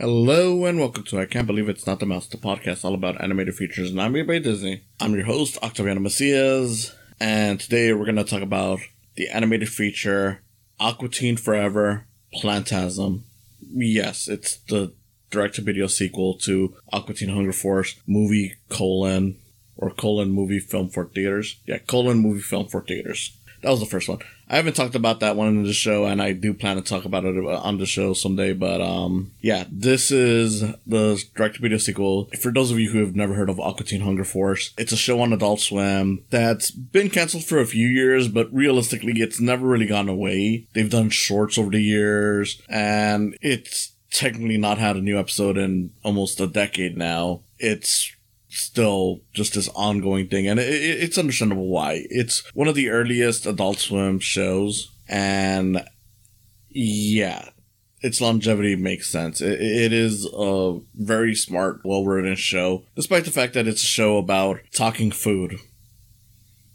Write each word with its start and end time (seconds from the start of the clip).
Hello 0.00 0.64
and 0.64 0.78
welcome 0.78 1.04
to 1.04 1.20
I 1.20 1.26
Can't 1.26 1.46
Believe 1.46 1.68
It's 1.68 1.86
Not 1.86 2.00
the 2.00 2.06
Mouse, 2.06 2.26
the 2.26 2.38
podcast 2.38 2.86
all 2.86 2.94
about 2.94 3.22
animated 3.22 3.54
features 3.54 3.90
and 3.90 4.00
animated 4.00 4.28
by 4.28 4.38
Disney. 4.38 4.80
I'm 4.98 5.12
your 5.12 5.26
host, 5.26 5.60
Octaviano 5.60 6.00
Macias, 6.00 6.96
and 7.20 7.60
today 7.60 7.92
we're 7.92 8.06
going 8.06 8.16
to 8.16 8.24
talk 8.24 8.40
about 8.40 8.80
the 9.16 9.28
animated 9.28 9.68
feature 9.68 10.40
Aqua 10.80 11.10
Teen 11.10 11.36
Forever 11.36 12.06
Plantasm. 12.34 13.24
Yes, 13.60 14.26
it's 14.26 14.56
the 14.70 14.94
direct-to-video 15.30 15.86
sequel 15.86 16.32
to 16.38 16.74
Aqua 16.90 17.12
Teen 17.12 17.28
Hunger 17.28 17.52
Force 17.52 18.00
movie 18.06 18.54
colon 18.70 19.36
or 19.76 19.90
colon 19.90 20.30
movie 20.30 20.60
film 20.60 20.88
for 20.88 21.04
theaters. 21.08 21.60
Yeah, 21.66 21.76
colon 21.76 22.20
movie 22.20 22.40
film 22.40 22.68
for 22.68 22.80
theaters. 22.80 23.36
That 23.62 23.70
was 23.70 23.80
the 23.80 23.86
first 23.86 24.08
one. 24.08 24.18
I 24.48 24.56
haven't 24.56 24.74
talked 24.74 24.94
about 24.94 25.20
that 25.20 25.36
one 25.36 25.48
in 25.48 25.62
the 25.62 25.72
show, 25.72 26.06
and 26.06 26.20
I 26.20 26.32
do 26.32 26.54
plan 26.54 26.76
to 26.76 26.82
talk 26.82 27.04
about 27.04 27.24
it 27.24 27.36
on 27.36 27.78
the 27.78 27.86
show 27.86 28.14
someday. 28.14 28.52
But 28.52 28.80
um, 28.80 29.32
yeah, 29.40 29.64
this 29.70 30.10
is 30.10 30.60
the 30.86 31.22
direct-to-video 31.36 31.78
sequel. 31.78 32.30
For 32.40 32.50
those 32.50 32.70
of 32.70 32.80
you 32.80 32.90
who 32.90 33.00
have 33.00 33.14
never 33.14 33.34
heard 33.34 33.50
of 33.50 33.60
Aqua 33.60 33.84
Teen 33.84 34.00
Hunger 34.00 34.24
Force, 34.24 34.72
it's 34.76 34.92
a 34.92 34.96
show 34.96 35.20
on 35.20 35.32
Adult 35.32 35.60
Swim 35.60 36.24
that's 36.30 36.70
been 36.70 37.10
canceled 37.10 37.44
for 37.44 37.58
a 37.58 37.66
few 37.66 37.86
years, 37.86 38.28
but 38.28 38.52
realistically, 38.52 39.12
it's 39.20 39.40
never 39.40 39.66
really 39.66 39.86
gone 39.86 40.08
away. 40.08 40.66
They've 40.72 40.90
done 40.90 41.10
shorts 41.10 41.58
over 41.58 41.70
the 41.70 41.82
years, 41.82 42.60
and 42.68 43.36
it's 43.40 43.92
technically 44.10 44.58
not 44.58 44.78
had 44.78 44.96
a 44.96 45.00
new 45.00 45.18
episode 45.18 45.56
in 45.56 45.92
almost 46.02 46.40
a 46.40 46.46
decade 46.48 46.96
now. 46.96 47.42
It's 47.58 48.12
still 48.50 49.20
just 49.32 49.54
this 49.54 49.68
ongoing 49.74 50.28
thing, 50.28 50.46
and 50.46 50.60
it, 50.60 50.68
it, 50.68 51.02
it's 51.02 51.18
understandable 51.18 51.68
why. 51.68 52.06
It's 52.10 52.42
one 52.54 52.68
of 52.68 52.74
the 52.74 52.90
earliest 52.90 53.46
Adult 53.46 53.78
Swim 53.78 54.18
shows, 54.18 54.90
and 55.08 55.84
yeah, 56.68 57.50
its 58.00 58.20
longevity 58.20 58.76
makes 58.76 59.10
sense. 59.10 59.40
It, 59.40 59.60
it 59.60 59.92
is 59.92 60.28
a 60.32 60.78
very 60.94 61.34
smart, 61.34 61.80
well 61.84 62.04
written 62.04 62.36
show, 62.36 62.84
despite 62.96 63.24
the 63.24 63.30
fact 63.30 63.54
that 63.54 63.68
it's 63.68 63.82
a 63.82 63.86
show 63.86 64.18
about 64.18 64.60
talking 64.72 65.10
food. 65.10 65.56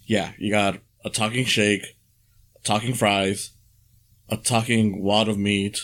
Yeah, 0.06 0.32
you 0.38 0.52
got 0.52 0.80
a 1.04 1.10
talking 1.10 1.46
shake, 1.46 1.84
a 2.56 2.64
talking 2.64 2.94
fries, 2.94 3.52
a 4.30 4.38
talking 4.38 5.04
wad 5.04 5.28
of 5.28 5.38
meat, 5.38 5.80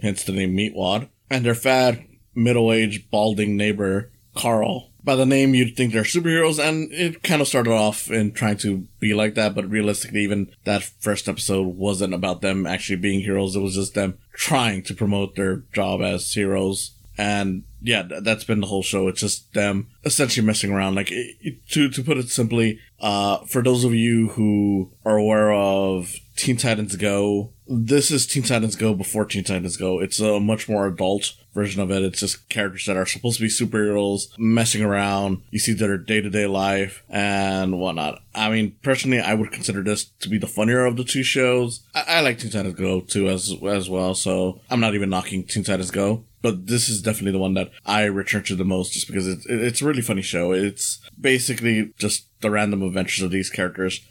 hence 0.00 0.24
the 0.24 0.32
name 0.32 0.54
Meat 0.54 0.74
Wad, 0.74 1.08
and 1.30 1.44
their 1.44 1.54
fat, 1.54 2.00
middle 2.34 2.72
aged, 2.72 3.10
balding 3.10 3.56
neighbor, 3.56 4.12
Carl, 4.34 4.92
by 5.06 5.14
the 5.14 5.24
name, 5.24 5.54
you'd 5.54 5.76
think 5.76 5.92
they're 5.92 6.02
superheroes, 6.02 6.58
and 6.58 6.92
it 6.92 7.22
kind 7.22 7.40
of 7.40 7.46
started 7.46 7.70
off 7.70 8.10
in 8.10 8.32
trying 8.32 8.56
to 8.58 8.88
be 8.98 9.14
like 9.14 9.36
that, 9.36 9.54
but 9.54 9.70
realistically, 9.70 10.24
even 10.24 10.50
that 10.64 10.82
first 10.82 11.28
episode 11.28 11.68
wasn't 11.68 12.12
about 12.12 12.40
them 12.40 12.66
actually 12.66 12.96
being 12.96 13.20
heroes. 13.20 13.54
It 13.54 13.60
was 13.60 13.76
just 13.76 13.94
them 13.94 14.18
trying 14.34 14.82
to 14.82 14.94
promote 14.94 15.36
their 15.36 15.58
job 15.72 16.02
as 16.02 16.32
heroes. 16.32 16.90
And 17.16 17.62
yeah, 17.80 18.02
that's 18.02 18.44
been 18.44 18.60
the 18.60 18.66
whole 18.66 18.82
show. 18.82 19.06
It's 19.06 19.20
just 19.20 19.54
them 19.54 19.86
essentially 20.04 20.44
messing 20.44 20.72
around. 20.72 20.96
Like, 20.96 21.10
it, 21.12 21.66
to, 21.70 21.88
to 21.88 22.02
put 22.02 22.18
it 22.18 22.28
simply, 22.28 22.80
uh, 23.00 23.38
for 23.46 23.62
those 23.62 23.84
of 23.84 23.94
you 23.94 24.30
who 24.30 24.90
are 25.04 25.16
aware 25.16 25.52
of 25.52 26.16
Teen 26.36 26.56
Titans 26.56 26.96
Go, 26.96 27.52
this 27.68 28.10
is 28.10 28.26
Teen 28.26 28.42
Titans 28.42 28.74
Go 28.74 28.92
before 28.92 29.24
Teen 29.24 29.44
Titans 29.44 29.76
Go. 29.76 30.00
It's 30.00 30.18
a 30.18 30.40
much 30.40 30.68
more 30.68 30.88
adult 30.88 31.32
version 31.56 31.82
of 31.82 31.90
it. 31.90 32.04
It's 32.04 32.20
just 32.20 32.48
characters 32.48 32.84
that 32.86 32.96
are 32.96 33.06
supposed 33.06 33.38
to 33.38 33.42
be 33.42 33.48
superheroes 33.48 34.28
messing 34.38 34.84
around. 34.84 35.42
You 35.50 35.58
see 35.58 35.72
their 35.72 35.96
day 35.98 36.20
to 36.20 36.30
day 36.30 36.46
life 36.46 37.02
and 37.08 37.80
whatnot. 37.80 38.20
I 38.34 38.50
mean, 38.50 38.76
personally, 38.82 39.18
I 39.18 39.34
would 39.34 39.50
consider 39.50 39.82
this 39.82 40.04
to 40.20 40.28
be 40.28 40.38
the 40.38 40.46
funnier 40.46 40.84
of 40.84 40.96
the 40.96 41.02
two 41.02 41.24
shows. 41.24 41.80
I, 41.94 42.04
I 42.08 42.20
like 42.20 42.38
Teen 42.38 42.50
Titans 42.50 42.74
Go 42.74 43.00
too 43.00 43.28
as 43.28 43.52
as 43.64 43.90
well, 43.90 44.14
so 44.14 44.60
I'm 44.70 44.80
not 44.80 44.94
even 44.94 45.10
knocking 45.10 45.44
Teen 45.44 45.64
Titans 45.64 45.90
Go. 45.90 46.24
But 46.42 46.68
this 46.68 46.88
is 46.88 47.02
definitely 47.02 47.32
the 47.32 47.38
one 47.38 47.54
that 47.54 47.72
I 47.84 48.04
return 48.04 48.44
to 48.44 48.54
the 48.54 48.64
most, 48.64 48.92
just 48.92 49.08
because 49.08 49.26
it's 49.26 49.46
it's 49.46 49.82
a 49.82 49.86
really 49.86 50.02
funny 50.02 50.22
show. 50.22 50.52
It's 50.52 51.00
basically 51.18 51.92
just 51.98 52.28
the 52.40 52.50
random 52.50 52.82
adventures 52.82 53.24
of 53.24 53.30
these 53.32 53.50
characters, 53.50 54.06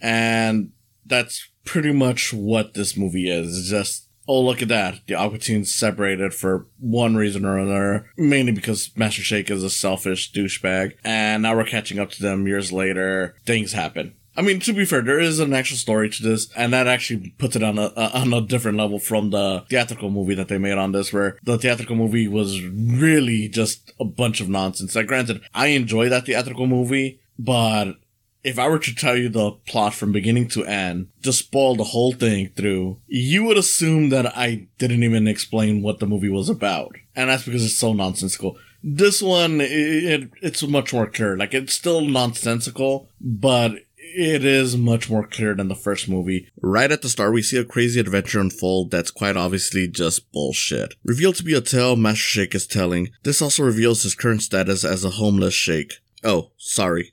and 0.00 0.70
that's 1.06 1.48
pretty 1.64 1.92
much 1.92 2.32
what 2.32 2.74
this 2.74 2.96
movie 2.96 3.30
is. 3.30 3.58
It's 3.58 3.70
just 3.70 4.08
oh 4.28 4.40
look 4.40 4.62
at 4.62 4.68
that. 4.68 5.00
The 5.06 5.14
aqua 5.14 5.64
separated 5.64 6.34
for 6.34 6.66
one 6.78 7.16
reason 7.16 7.44
or 7.44 7.58
another 7.58 8.10
mainly 8.16 8.52
because 8.52 8.90
master 8.96 9.22
shake 9.22 9.50
is 9.50 9.62
a 9.62 9.70
selfish 9.70 10.32
douchebag 10.32 10.94
and 11.04 11.42
now 11.42 11.56
we're 11.56 11.64
catching 11.64 11.98
up 11.98 12.10
to 12.12 12.22
them 12.22 12.46
years 12.46 12.72
later. 12.72 13.36
Things 13.44 13.72
happen. 13.72 14.14
I 14.36 14.40
mean, 14.40 14.60
to 14.60 14.72
be 14.72 14.84
fair, 14.86 15.02
there 15.02 15.20
is 15.20 15.40
an 15.40 15.52
actual 15.52 15.76
story 15.76 16.08
to 16.08 16.22
this, 16.22 16.50
and 16.56 16.72
that 16.72 16.86
actually 16.86 17.34
puts 17.36 17.54
it 17.54 17.62
on 17.62 17.78
a, 17.78 17.88
on 18.14 18.32
a 18.32 18.40
different 18.40 18.78
level 18.78 18.98
from 18.98 19.30
the 19.30 19.64
theatrical 19.68 20.10
movie 20.10 20.34
that 20.34 20.48
they 20.48 20.56
made 20.56 20.78
on 20.78 20.92
this, 20.92 21.12
where 21.12 21.38
the 21.42 21.58
theatrical 21.58 21.96
movie 21.96 22.28
was 22.28 22.62
really 22.62 23.48
just 23.48 23.92
a 24.00 24.04
bunch 24.04 24.40
of 24.40 24.48
nonsense. 24.48 24.96
Like, 24.96 25.06
granted, 25.06 25.42
I 25.54 25.68
enjoy 25.68 26.08
that 26.08 26.24
theatrical 26.24 26.66
movie, 26.66 27.20
but 27.38 27.96
if 28.44 28.58
I 28.58 28.68
were 28.68 28.78
to 28.78 28.94
tell 28.94 29.16
you 29.16 29.28
the 29.28 29.52
plot 29.66 29.94
from 29.94 30.12
beginning 30.12 30.48
to 30.48 30.64
end, 30.64 31.08
just 31.20 31.40
spoil 31.40 31.76
the 31.76 31.84
whole 31.84 32.12
thing 32.12 32.50
through, 32.56 32.98
you 33.06 33.44
would 33.44 33.56
assume 33.56 34.08
that 34.08 34.36
I 34.36 34.66
didn't 34.78 35.04
even 35.04 35.28
explain 35.28 35.82
what 35.82 36.00
the 36.00 36.06
movie 36.06 36.28
was 36.28 36.48
about. 36.48 36.96
And 37.14 37.30
that's 37.30 37.44
because 37.44 37.64
it's 37.64 37.76
so 37.76 37.92
nonsensical. 37.92 38.58
This 38.82 39.22
one, 39.22 39.60
it, 39.60 39.70
it, 39.70 40.30
it's 40.42 40.62
much 40.64 40.92
more 40.92 41.06
clear. 41.06 41.36
Like, 41.36 41.54
it's 41.54 41.72
still 41.72 42.00
nonsensical, 42.00 43.08
but 43.20 43.76
it 43.96 44.44
is 44.44 44.76
much 44.76 45.08
more 45.08 45.26
clear 45.26 45.54
than 45.54 45.68
the 45.68 45.76
first 45.76 46.08
movie. 46.08 46.48
Right 46.60 46.90
at 46.90 47.00
the 47.02 47.08
start, 47.08 47.32
we 47.32 47.42
see 47.42 47.58
a 47.58 47.64
crazy 47.64 48.00
adventure 48.00 48.40
unfold 48.40 48.90
that's 48.90 49.12
quite 49.12 49.36
obviously 49.36 49.86
just 49.86 50.32
bullshit. 50.32 50.94
Revealed 51.04 51.36
to 51.36 51.44
be 51.44 51.54
a 51.54 51.60
tale 51.60 51.94
Master 51.94 52.18
Shake 52.18 52.54
is 52.56 52.66
telling, 52.66 53.10
this 53.22 53.40
also 53.40 53.62
reveals 53.62 54.02
his 54.02 54.16
current 54.16 54.42
status 54.42 54.84
as 54.84 55.04
a 55.04 55.10
homeless 55.10 55.54
Shake. 55.54 55.94
Oh, 56.24 56.50
sorry. 56.56 57.12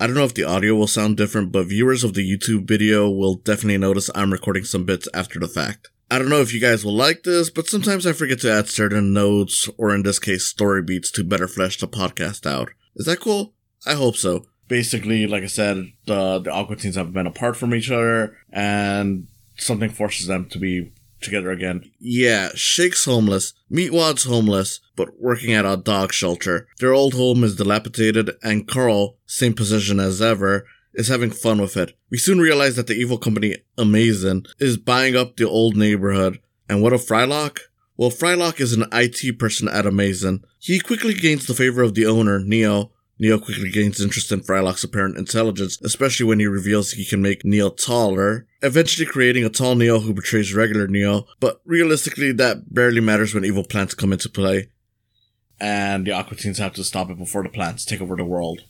I 0.00 0.08
don't 0.08 0.16
know 0.16 0.24
if 0.24 0.34
the 0.34 0.42
audio 0.44 0.74
will 0.74 0.88
sound 0.88 1.16
different, 1.16 1.52
but 1.52 1.68
viewers 1.68 2.02
of 2.02 2.14
the 2.14 2.28
YouTube 2.28 2.66
video 2.66 3.08
will 3.08 3.36
definitely 3.36 3.78
notice 3.78 4.10
I'm 4.12 4.32
recording 4.32 4.64
some 4.64 4.84
bits 4.84 5.08
after 5.14 5.38
the 5.38 5.46
fact. 5.46 5.88
I 6.10 6.18
don't 6.18 6.28
know 6.28 6.40
if 6.40 6.52
you 6.52 6.60
guys 6.60 6.84
will 6.84 6.94
like 6.94 7.22
this, 7.22 7.48
but 7.48 7.68
sometimes 7.68 8.04
I 8.04 8.12
forget 8.12 8.40
to 8.40 8.52
add 8.52 8.68
certain 8.68 9.12
notes, 9.12 9.68
or 9.78 9.94
in 9.94 10.02
this 10.02 10.18
case, 10.18 10.46
story 10.46 10.82
beats 10.82 11.12
to 11.12 11.22
better 11.22 11.46
flesh 11.46 11.78
the 11.78 11.86
podcast 11.86 12.44
out. 12.44 12.70
Is 12.96 13.06
that 13.06 13.20
cool? 13.20 13.54
I 13.86 13.94
hope 13.94 14.16
so. 14.16 14.46
Basically, 14.66 15.28
like 15.28 15.44
I 15.44 15.48
said, 15.48 15.92
the, 16.06 16.40
the 16.40 16.50
Aqua 16.50 16.74
Teens 16.74 16.96
have 16.96 17.12
been 17.12 17.28
apart 17.28 17.56
from 17.56 17.72
each 17.72 17.90
other, 17.90 18.36
and 18.50 19.28
something 19.56 19.90
forces 19.90 20.26
them 20.26 20.48
to 20.50 20.58
be 20.58 20.92
together 21.24 21.50
again. 21.50 21.90
Yeah, 21.98 22.50
Shake's 22.54 23.04
homeless, 23.04 23.54
Meatwad's 23.70 24.24
homeless, 24.24 24.80
but 24.96 25.20
working 25.20 25.52
at 25.52 25.64
a 25.64 25.76
dog 25.76 26.12
shelter. 26.12 26.68
Their 26.78 26.92
old 26.92 27.14
home 27.14 27.42
is 27.42 27.56
dilapidated, 27.56 28.32
and 28.42 28.68
Carl, 28.68 29.16
same 29.26 29.54
position 29.54 29.98
as 29.98 30.22
ever, 30.22 30.66
is 30.94 31.08
having 31.08 31.30
fun 31.30 31.60
with 31.60 31.76
it. 31.76 31.96
We 32.10 32.18
soon 32.18 32.38
realize 32.38 32.76
that 32.76 32.86
the 32.86 32.94
evil 32.94 33.18
company 33.18 33.56
Amazon 33.76 34.44
is 34.58 34.76
buying 34.76 35.16
up 35.16 35.36
the 35.36 35.48
old 35.48 35.76
neighborhood. 35.76 36.38
And 36.68 36.82
what 36.82 36.92
of 36.92 37.02
Frylock? 37.02 37.58
Well, 37.96 38.10
Frylock 38.10 38.60
is 38.60 38.72
an 38.72 38.86
IT 38.92 39.38
person 39.38 39.68
at 39.68 39.86
Amazon. 39.86 40.44
He 40.58 40.80
quickly 40.80 41.14
gains 41.14 41.46
the 41.46 41.54
favor 41.54 41.82
of 41.82 41.94
the 41.94 42.06
owner, 42.06 42.40
Neo, 42.40 42.90
Neo 43.18 43.38
quickly 43.38 43.70
gains 43.70 44.00
interest 44.00 44.32
in 44.32 44.40
Frylock's 44.40 44.82
apparent 44.82 45.16
intelligence, 45.16 45.78
especially 45.82 46.26
when 46.26 46.40
he 46.40 46.46
reveals 46.46 46.92
he 46.92 47.04
can 47.04 47.22
make 47.22 47.44
Neo 47.44 47.70
taller, 47.70 48.46
eventually 48.62 49.06
creating 49.06 49.44
a 49.44 49.48
tall 49.48 49.76
Neo 49.76 50.00
who 50.00 50.12
betrays 50.12 50.52
regular 50.52 50.88
Neo, 50.88 51.26
but 51.38 51.60
realistically 51.64 52.32
that 52.32 52.74
barely 52.74 53.00
matters 53.00 53.32
when 53.32 53.44
evil 53.44 53.64
plants 53.64 53.94
come 53.94 54.12
into 54.12 54.28
play. 54.28 54.68
And 55.60 56.06
the 56.06 56.12
Aqua 56.12 56.36
Teens 56.36 56.58
have 56.58 56.74
to 56.74 56.84
stop 56.84 57.08
it 57.10 57.18
before 57.18 57.44
the 57.44 57.48
plants 57.48 57.84
take 57.84 58.00
over 58.00 58.16
the 58.16 58.24
world. 58.24 58.62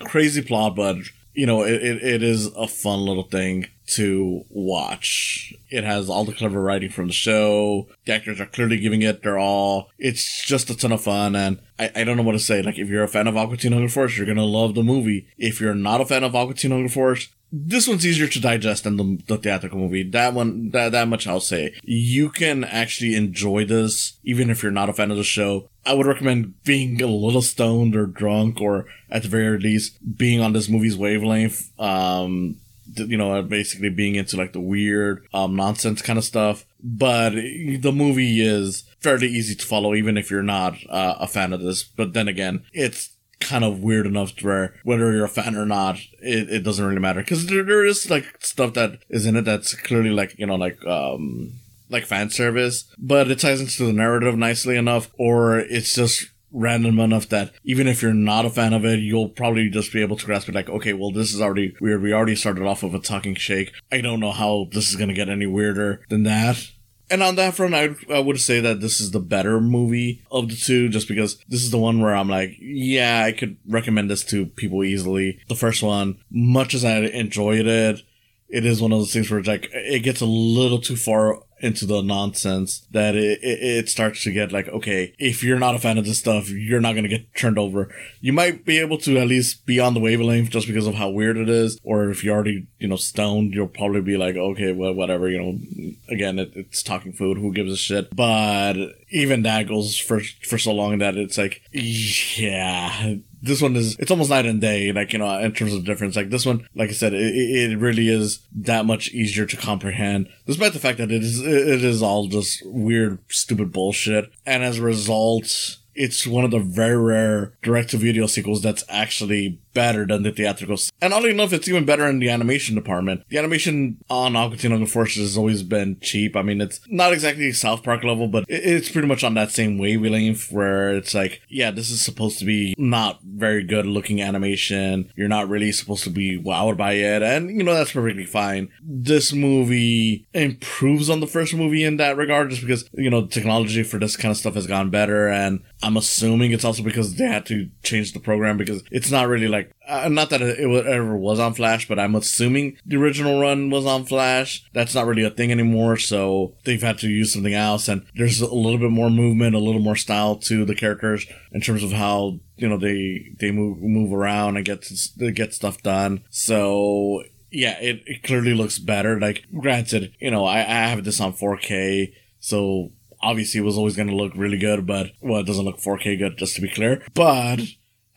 Crazy 0.00 0.42
plot, 0.42 0.76
but 0.76 0.96
you 1.32 1.46
know, 1.46 1.62
it, 1.62 1.82
it, 1.82 2.02
it 2.02 2.22
is 2.22 2.46
a 2.46 2.68
fun 2.68 3.00
little 3.00 3.22
thing 3.22 3.66
to 3.86 4.44
watch. 4.50 5.54
It 5.70 5.84
has 5.84 6.08
all 6.08 6.24
the 6.24 6.32
clever 6.32 6.60
writing 6.60 6.90
from 6.90 7.08
the 7.08 7.12
show. 7.12 7.88
The 8.04 8.14
actors 8.14 8.40
are 8.40 8.46
clearly 8.46 8.78
giving 8.78 9.02
it 9.02 9.22
their 9.22 9.38
all. 9.38 9.90
It's 9.98 10.44
just 10.44 10.70
a 10.70 10.76
ton 10.76 10.92
of 10.92 11.02
fun, 11.02 11.36
and 11.36 11.60
I, 11.78 11.90
I 11.94 12.04
don't 12.04 12.16
know 12.16 12.22
what 12.22 12.32
to 12.32 12.38
say. 12.38 12.62
Like, 12.62 12.78
if 12.78 12.88
you're 12.88 13.04
a 13.04 13.08
fan 13.08 13.26
of 13.26 13.36
Aqua 13.36 13.56
Teen 13.56 13.72
Hunger 13.72 13.88
Force, 13.88 14.16
you're 14.16 14.26
gonna 14.26 14.44
love 14.44 14.74
the 14.74 14.82
movie. 14.82 15.28
If 15.38 15.60
you're 15.60 15.74
not 15.74 16.00
a 16.00 16.06
fan 16.06 16.24
of 16.24 16.34
Aqua 16.34 16.54
Teen 16.54 16.70
Hunger 16.70 16.88
Force, 16.88 17.28
this 17.52 17.86
one's 17.86 18.04
easier 18.04 18.26
to 18.26 18.40
digest 18.40 18.84
than 18.84 18.96
the, 18.96 19.22
the 19.28 19.38
theatrical 19.38 19.78
movie. 19.78 20.02
That 20.02 20.34
one, 20.34 20.70
that, 20.70 20.92
that 20.92 21.08
much 21.08 21.26
I'll 21.26 21.40
say. 21.40 21.74
You 21.84 22.28
can 22.28 22.64
actually 22.64 23.14
enjoy 23.14 23.64
this, 23.64 24.18
even 24.24 24.50
if 24.50 24.62
you're 24.62 24.72
not 24.72 24.88
a 24.88 24.92
fan 24.92 25.10
of 25.10 25.16
the 25.16 25.24
show. 25.24 25.68
I 25.84 25.94
would 25.94 26.06
recommend 26.06 26.62
being 26.64 27.00
a 27.00 27.06
little 27.06 27.42
stoned 27.42 27.94
or 27.94 28.06
drunk, 28.06 28.60
or 28.60 28.86
at 29.10 29.22
the 29.22 29.28
very 29.28 29.58
least, 29.58 29.98
being 30.16 30.40
on 30.40 30.52
this 30.52 30.68
movie's 30.68 30.96
wavelength. 30.96 31.70
Um, 31.78 32.56
you 32.94 33.16
know, 33.16 33.42
basically 33.42 33.90
being 33.90 34.14
into 34.14 34.36
like 34.36 34.52
the 34.52 34.60
weird, 34.60 35.26
um, 35.34 35.56
nonsense 35.56 36.02
kind 36.02 36.18
of 36.18 36.24
stuff. 36.24 36.64
But 36.82 37.30
the 37.30 37.92
movie 37.94 38.40
is 38.40 38.84
fairly 39.00 39.28
easy 39.28 39.54
to 39.54 39.66
follow, 39.66 39.94
even 39.94 40.16
if 40.16 40.30
you're 40.30 40.42
not 40.42 40.76
uh, 40.88 41.16
a 41.20 41.26
fan 41.26 41.52
of 41.52 41.60
this. 41.60 41.82
But 41.82 42.12
then 42.12 42.28
again, 42.28 42.64
it's 42.72 43.10
kind 43.40 43.64
of 43.64 43.80
weird 43.80 44.06
enough 44.06 44.34
to 44.36 44.46
where 44.46 44.74
whether 44.82 45.12
you're 45.12 45.24
a 45.24 45.28
fan 45.28 45.56
or 45.56 45.66
not, 45.66 45.96
it, 46.20 46.50
it 46.50 46.62
doesn't 46.62 46.84
really 46.84 47.00
matter. 47.00 47.22
Cause 47.22 47.46
there, 47.46 47.62
there 47.62 47.84
is 47.84 48.10
like 48.10 48.24
stuff 48.40 48.74
that 48.74 49.00
is 49.08 49.26
in 49.26 49.36
it 49.36 49.44
that's 49.44 49.74
clearly 49.74 50.10
like, 50.10 50.38
you 50.38 50.46
know, 50.46 50.54
like, 50.54 50.84
um, 50.86 51.52
like 51.88 52.04
fan 52.04 52.30
service, 52.30 52.84
but 52.98 53.30
it 53.30 53.38
ties 53.38 53.60
into 53.60 53.84
the 53.86 53.92
narrative 53.92 54.36
nicely 54.36 54.76
enough, 54.76 55.10
or 55.18 55.58
it's 55.58 55.94
just 55.94 56.30
random 56.56 56.98
enough 56.98 57.28
that 57.28 57.52
even 57.62 57.86
if 57.86 58.02
you're 58.02 58.14
not 58.14 58.46
a 58.46 58.50
fan 58.50 58.72
of 58.72 58.84
it, 58.84 58.98
you'll 58.98 59.28
probably 59.28 59.68
just 59.68 59.92
be 59.92 60.00
able 60.00 60.16
to 60.16 60.26
grasp 60.26 60.48
it 60.48 60.54
like, 60.54 60.70
okay, 60.70 60.94
well, 60.94 61.12
this 61.12 61.34
is 61.34 61.40
already 61.40 61.76
weird. 61.80 62.02
We 62.02 62.12
already 62.12 62.34
started 62.34 62.64
off 62.64 62.82
with 62.82 62.94
a 62.94 62.98
talking 62.98 63.34
shake. 63.34 63.72
I 63.92 64.00
don't 64.00 64.20
know 64.20 64.32
how 64.32 64.68
this 64.72 64.88
is 64.88 64.96
going 64.96 65.08
to 65.08 65.14
get 65.14 65.28
any 65.28 65.46
weirder 65.46 66.02
than 66.08 66.22
that. 66.24 66.70
And 67.08 67.22
on 67.22 67.36
that 67.36 67.54
front, 67.54 67.74
I, 67.74 67.90
I 68.12 68.18
would 68.18 68.40
say 68.40 68.58
that 68.60 68.80
this 68.80 69.00
is 69.00 69.12
the 69.12 69.20
better 69.20 69.60
movie 69.60 70.24
of 70.32 70.48
the 70.48 70.56
two, 70.56 70.88
just 70.88 71.06
because 71.06 71.38
this 71.48 71.62
is 71.62 71.70
the 71.70 71.78
one 71.78 72.00
where 72.00 72.16
I'm 72.16 72.28
like, 72.28 72.56
yeah, 72.58 73.22
I 73.24 73.30
could 73.32 73.58
recommend 73.68 74.10
this 74.10 74.24
to 74.24 74.46
people 74.46 74.82
easily. 74.82 75.38
The 75.48 75.54
first 75.54 75.82
one, 75.82 76.18
much 76.30 76.74
as 76.74 76.84
I 76.84 76.96
enjoyed 76.98 77.66
it, 77.66 78.02
it 78.48 78.64
is 78.64 78.80
one 78.80 78.92
of 78.92 78.98
those 78.98 79.12
things 79.12 79.30
where 79.30 79.38
it's 79.38 79.48
like 79.48 79.68
it 79.72 80.00
gets 80.00 80.20
a 80.20 80.26
little 80.26 80.80
too 80.80 80.96
far 80.96 81.42
into 81.60 81.86
the 81.86 82.02
nonsense 82.02 82.86
that 82.90 83.14
it, 83.14 83.42
it, 83.42 83.62
it, 83.62 83.88
starts 83.88 84.22
to 84.24 84.32
get 84.32 84.52
like, 84.52 84.68
okay, 84.68 85.14
if 85.18 85.42
you're 85.42 85.58
not 85.58 85.74
a 85.74 85.78
fan 85.78 85.96
of 85.96 86.04
this 86.04 86.18
stuff, 86.18 86.50
you're 86.50 86.80
not 86.80 86.92
going 86.92 87.04
to 87.04 87.08
get 87.08 87.34
turned 87.34 87.58
over. 87.58 87.88
You 88.20 88.32
might 88.32 88.64
be 88.64 88.78
able 88.78 88.98
to 88.98 89.16
at 89.18 89.26
least 89.26 89.64
be 89.64 89.80
on 89.80 89.94
the 89.94 90.00
wavelength 90.00 90.50
just 90.50 90.66
because 90.66 90.86
of 90.86 90.94
how 90.94 91.08
weird 91.08 91.36
it 91.36 91.48
is. 91.48 91.78
Or 91.82 92.10
if 92.10 92.22
you're 92.22 92.34
already, 92.34 92.66
you 92.78 92.88
know, 92.88 92.96
stoned, 92.96 93.54
you'll 93.54 93.68
probably 93.68 94.02
be 94.02 94.16
like, 94.16 94.36
okay, 94.36 94.72
well, 94.72 94.92
whatever, 94.92 95.28
you 95.28 95.38
know, 95.38 95.94
again, 96.08 96.38
it, 96.38 96.52
it's 96.54 96.82
talking 96.82 97.12
food. 97.12 97.38
Who 97.38 97.52
gives 97.52 97.72
a 97.72 97.76
shit? 97.76 98.14
But 98.14 98.76
even 99.10 99.42
that 99.42 99.68
goes 99.68 99.96
for, 99.96 100.20
for 100.42 100.58
so 100.58 100.72
long 100.72 100.98
that 100.98 101.16
it's 101.16 101.38
like, 101.38 101.62
yeah, 101.72 103.16
this 103.42 103.62
one 103.62 103.76
is 103.76 103.96
it's 103.98 104.10
almost 104.10 104.30
night 104.30 104.46
and 104.46 104.60
day 104.60 104.92
like 104.92 105.12
you 105.12 105.18
know 105.18 105.38
in 105.38 105.52
terms 105.52 105.74
of 105.74 105.84
difference. 105.84 106.16
Like 106.16 106.30
this 106.30 106.46
one 106.46 106.66
like 106.74 106.90
i 106.90 106.92
said 106.92 107.12
it, 107.14 107.34
it 107.34 107.78
really 107.78 108.08
is 108.08 108.40
that 108.54 108.86
much 108.86 109.08
easier 109.10 109.46
to 109.46 109.56
comprehend 109.56 110.28
despite 110.46 110.72
the 110.72 110.78
fact 110.78 110.98
that 110.98 111.10
it 111.10 111.22
is 111.22 111.40
it 111.40 111.84
is 111.84 112.02
all 112.02 112.26
just 112.26 112.62
weird 112.66 113.18
stupid 113.28 113.72
bullshit. 113.72 114.30
And 114.44 114.64
as 114.64 114.78
a 114.78 114.82
result 114.82 115.78
it's 115.96 116.26
one 116.26 116.44
of 116.44 116.50
the 116.50 116.58
very 116.58 116.96
rare 116.96 117.54
direct 117.62 117.90
to 117.90 117.96
video 117.96 118.26
sequels 118.26 118.62
that's 118.62 118.84
actually 118.88 119.58
better 119.76 120.06
than 120.06 120.22
the 120.22 120.32
theatrical. 120.32 120.78
And 121.02 121.12
oddly 121.12 121.30
enough, 121.30 121.52
it's 121.52 121.68
even 121.68 121.84
better 121.84 122.06
in 122.06 122.18
the 122.18 122.30
animation 122.30 122.74
department. 122.74 123.24
The 123.28 123.36
animation 123.36 123.98
on 124.08 124.34
Aqua 124.34 124.56
Teen 124.56 124.70
Hunger 124.70 124.86
Force 124.86 125.16
has 125.16 125.36
always 125.36 125.62
been 125.62 126.00
cheap. 126.00 126.34
I 126.34 126.40
mean, 126.40 126.62
it's 126.62 126.80
not 126.88 127.12
exactly 127.12 127.52
South 127.52 127.82
Park 127.82 128.02
level, 128.02 128.26
but 128.26 128.46
it's 128.48 128.90
pretty 128.90 129.06
much 129.06 129.22
on 129.22 129.34
that 129.34 129.50
same 129.50 129.76
wavelength 129.76 130.50
where 130.50 130.96
it's 130.96 131.14
like, 131.14 131.42
yeah, 131.50 131.70
this 131.70 131.90
is 131.90 132.00
supposed 132.00 132.38
to 132.38 132.46
be 132.46 132.74
not 132.78 133.20
very 133.22 133.62
good 133.62 133.84
looking 133.84 134.22
animation. 134.22 135.12
You're 135.14 135.28
not 135.28 135.50
really 135.50 135.72
supposed 135.72 136.04
to 136.04 136.10
be 136.10 136.42
wowed 136.42 136.78
by 136.78 136.92
it. 136.92 137.22
And, 137.22 137.50
you 137.50 137.62
know, 137.62 137.74
that's 137.74 137.92
perfectly 137.92 138.24
fine. 138.24 138.70
This 138.82 139.34
movie 139.34 140.26
improves 140.32 141.10
on 141.10 141.20
the 141.20 141.26
first 141.26 141.52
movie 141.54 141.84
in 141.84 141.98
that 141.98 142.16
regard 142.16 142.48
just 142.48 142.62
because, 142.62 142.88
you 142.94 143.10
know, 143.10 143.26
technology 143.26 143.82
for 143.82 143.98
this 143.98 144.16
kind 144.16 144.32
of 144.32 144.38
stuff 144.38 144.54
has 144.54 144.66
gone 144.66 144.88
better. 144.88 145.28
And 145.28 145.62
I'm 145.82 145.98
assuming 145.98 146.52
it's 146.52 146.64
also 146.64 146.82
because 146.82 147.16
they 147.16 147.26
had 147.26 147.44
to 147.46 147.68
change 147.82 148.14
the 148.14 148.20
program 148.20 148.56
because 148.56 148.82
it's 148.90 149.10
not 149.10 149.28
really 149.28 149.48
like 149.48 149.65
uh, 149.86 150.08
not 150.08 150.30
that 150.30 150.42
it, 150.42 150.58
it 150.58 150.86
ever 150.86 151.16
was 151.16 151.38
on 151.38 151.54
Flash, 151.54 151.88
but 151.88 151.98
I'm 151.98 152.14
assuming 152.14 152.76
the 152.84 152.96
original 152.96 153.40
run 153.40 153.70
was 153.70 153.86
on 153.86 154.04
Flash. 154.04 154.64
That's 154.72 154.94
not 154.94 155.06
really 155.06 155.24
a 155.24 155.30
thing 155.30 155.52
anymore, 155.52 155.96
so 155.96 156.54
they've 156.64 156.82
had 156.82 156.98
to 156.98 157.08
use 157.08 157.32
something 157.32 157.54
else. 157.54 157.88
And 157.88 158.06
there's 158.14 158.40
a 158.40 158.52
little 158.52 158.78
bit 158.78 158.90
more 158.90 159.10
movement, 159.10 159.54
a 159.54 159.60
little 159.60 159.80
more 159.80 159.96
style 159.96 160.36
to 160.36 160.64
the 160.64 160.74
characters 160.74 161.26
in 161.52 161.60
terms 161.60 161.82
of 161.82 161.92
how 161.92 162.40
you 162.56 162.68
know 162.68 162.78
they 162.78 163.32
they 163.38 163.50
move 163.50 163.78
move 163.78 164.12
around 164.12 164.56
and 164.56 164.66
get 164.66 164.82
to, 164.82 165.30
get 165.32 165.54
stuff 165.54 165.82
done. 165.82 166.24
So 166.30 167.22
yeah, 167.50 167.78
it, 167.80 168.02
it 168.06 168.22
clearly 168.22 168.54
looks 168.54 168.78
better. 168.78 169.20
Like 169.20 169.44
granted, 169.58 170.14
you 170.20 170.30
know 170.30 170.44
I, 170.44 170.60
I 170.60 170.88
have 170.88 171.04
this 171.04 171.20
on 171.20 171.32
4K, 171.32 172.12
so 172.40 172.92
obviously 173.20 173.60
it 173.60 173.64
was 173.64 173.78
always 173.78 173.96
going 173.96 174.08
to 174.08 174.16
look 174.16 174.32
really 174.36 174.58
good, 174.58 174.86
but 174.86 175.12
well, 175.20 175.40
it 175.40 175.46
doesn't 175.46 175.64
look 175.64 175.78
4K 175.78 176.18
good, 176.18 176.38
just 176.38 176.54
to 176.56 176.60
be 176.60 176.68
clear. 176.68 177.04
But 177.14 177.60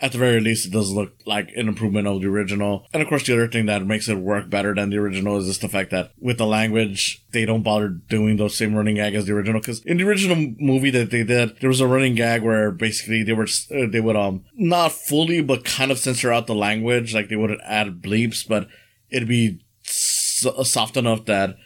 at 0.01 0.13
the 0.13 0.17
very 0.17 0.39
least, 0.39 0.65
it 0.65 0.71
does 0.71 0.91
look 0.91 1.13
like 1.25 1.51
an 1.55 1.67
improvement 1.67 2.07
of 2.07 2.21
the 2.21 2.27
original. 2.27 2.87
And 2.93 3.01
of 3.01 3.09
course, 3.09 3.25
the 3.25 3.33
other 3.33 3.47
thing 3.47 3.65
that 3.65 3.85
makes 3.85 4.07
it 4.07 4.17
work 4.17 4.49
better 4.49 4.73
than 4.73 4.89
the 4.89 4.97
original 4.97 5.37
is 5.37 5.47
just 5.47 5.61
the 5.61 5.67
fact 5.67 5.91
that 5.91 6.11
with 6.19 6.37
the 6.37 6.45
language, 6.45 7.21
they 7.31 7.45
don't 7.45 7.63
bother 7.63 7.89
doing 7.89 8.37
those 8.37 8.55
same 8.55 8.75
running 8.75 8.95
gag 8.95 9.15
as 9.15 9.25
the 9.25 9.33
original. 9.33 9.59
Because 9.59 9.83
in 9.83 9.97
the 9.97 10.07
original 10.07 10.53
movie 10.57 10.89
that 10.91 11.11
they 11.11 11.23
did, 11.23 11.59
there 11.59 11.69
was 11.69 11.81
a 11.81 11.87
running 11.87 12.15
gag 12.15 12.43
where 12.43 12.71
basically 12.71 13.23
they 13.23 13.33
were 13.33 13.47
uh, 13.75 13.87
they 13.91 13.99
would 13.99 14.15
um 14.15 14.45
not 14.55 14.93
fully 14.93 15.41
but 15.41 15.65
kind 15.65 15.91
of 15.91 15.99
censor 15.99 16.31
out 16.31 16.47
the 16.47 16.55
language, 16.55 17.13
like 17.13 17.27
they 17.27 17.35
would 17.35 17.59
add 17.65 18.01
bleeps, 18.01 18.47
but 18.47 18.67
it'd 19.09 19.27
be 19.27 19.59
soft 19.83 20.95
enough 20.95 21.25
that 21.25 21.57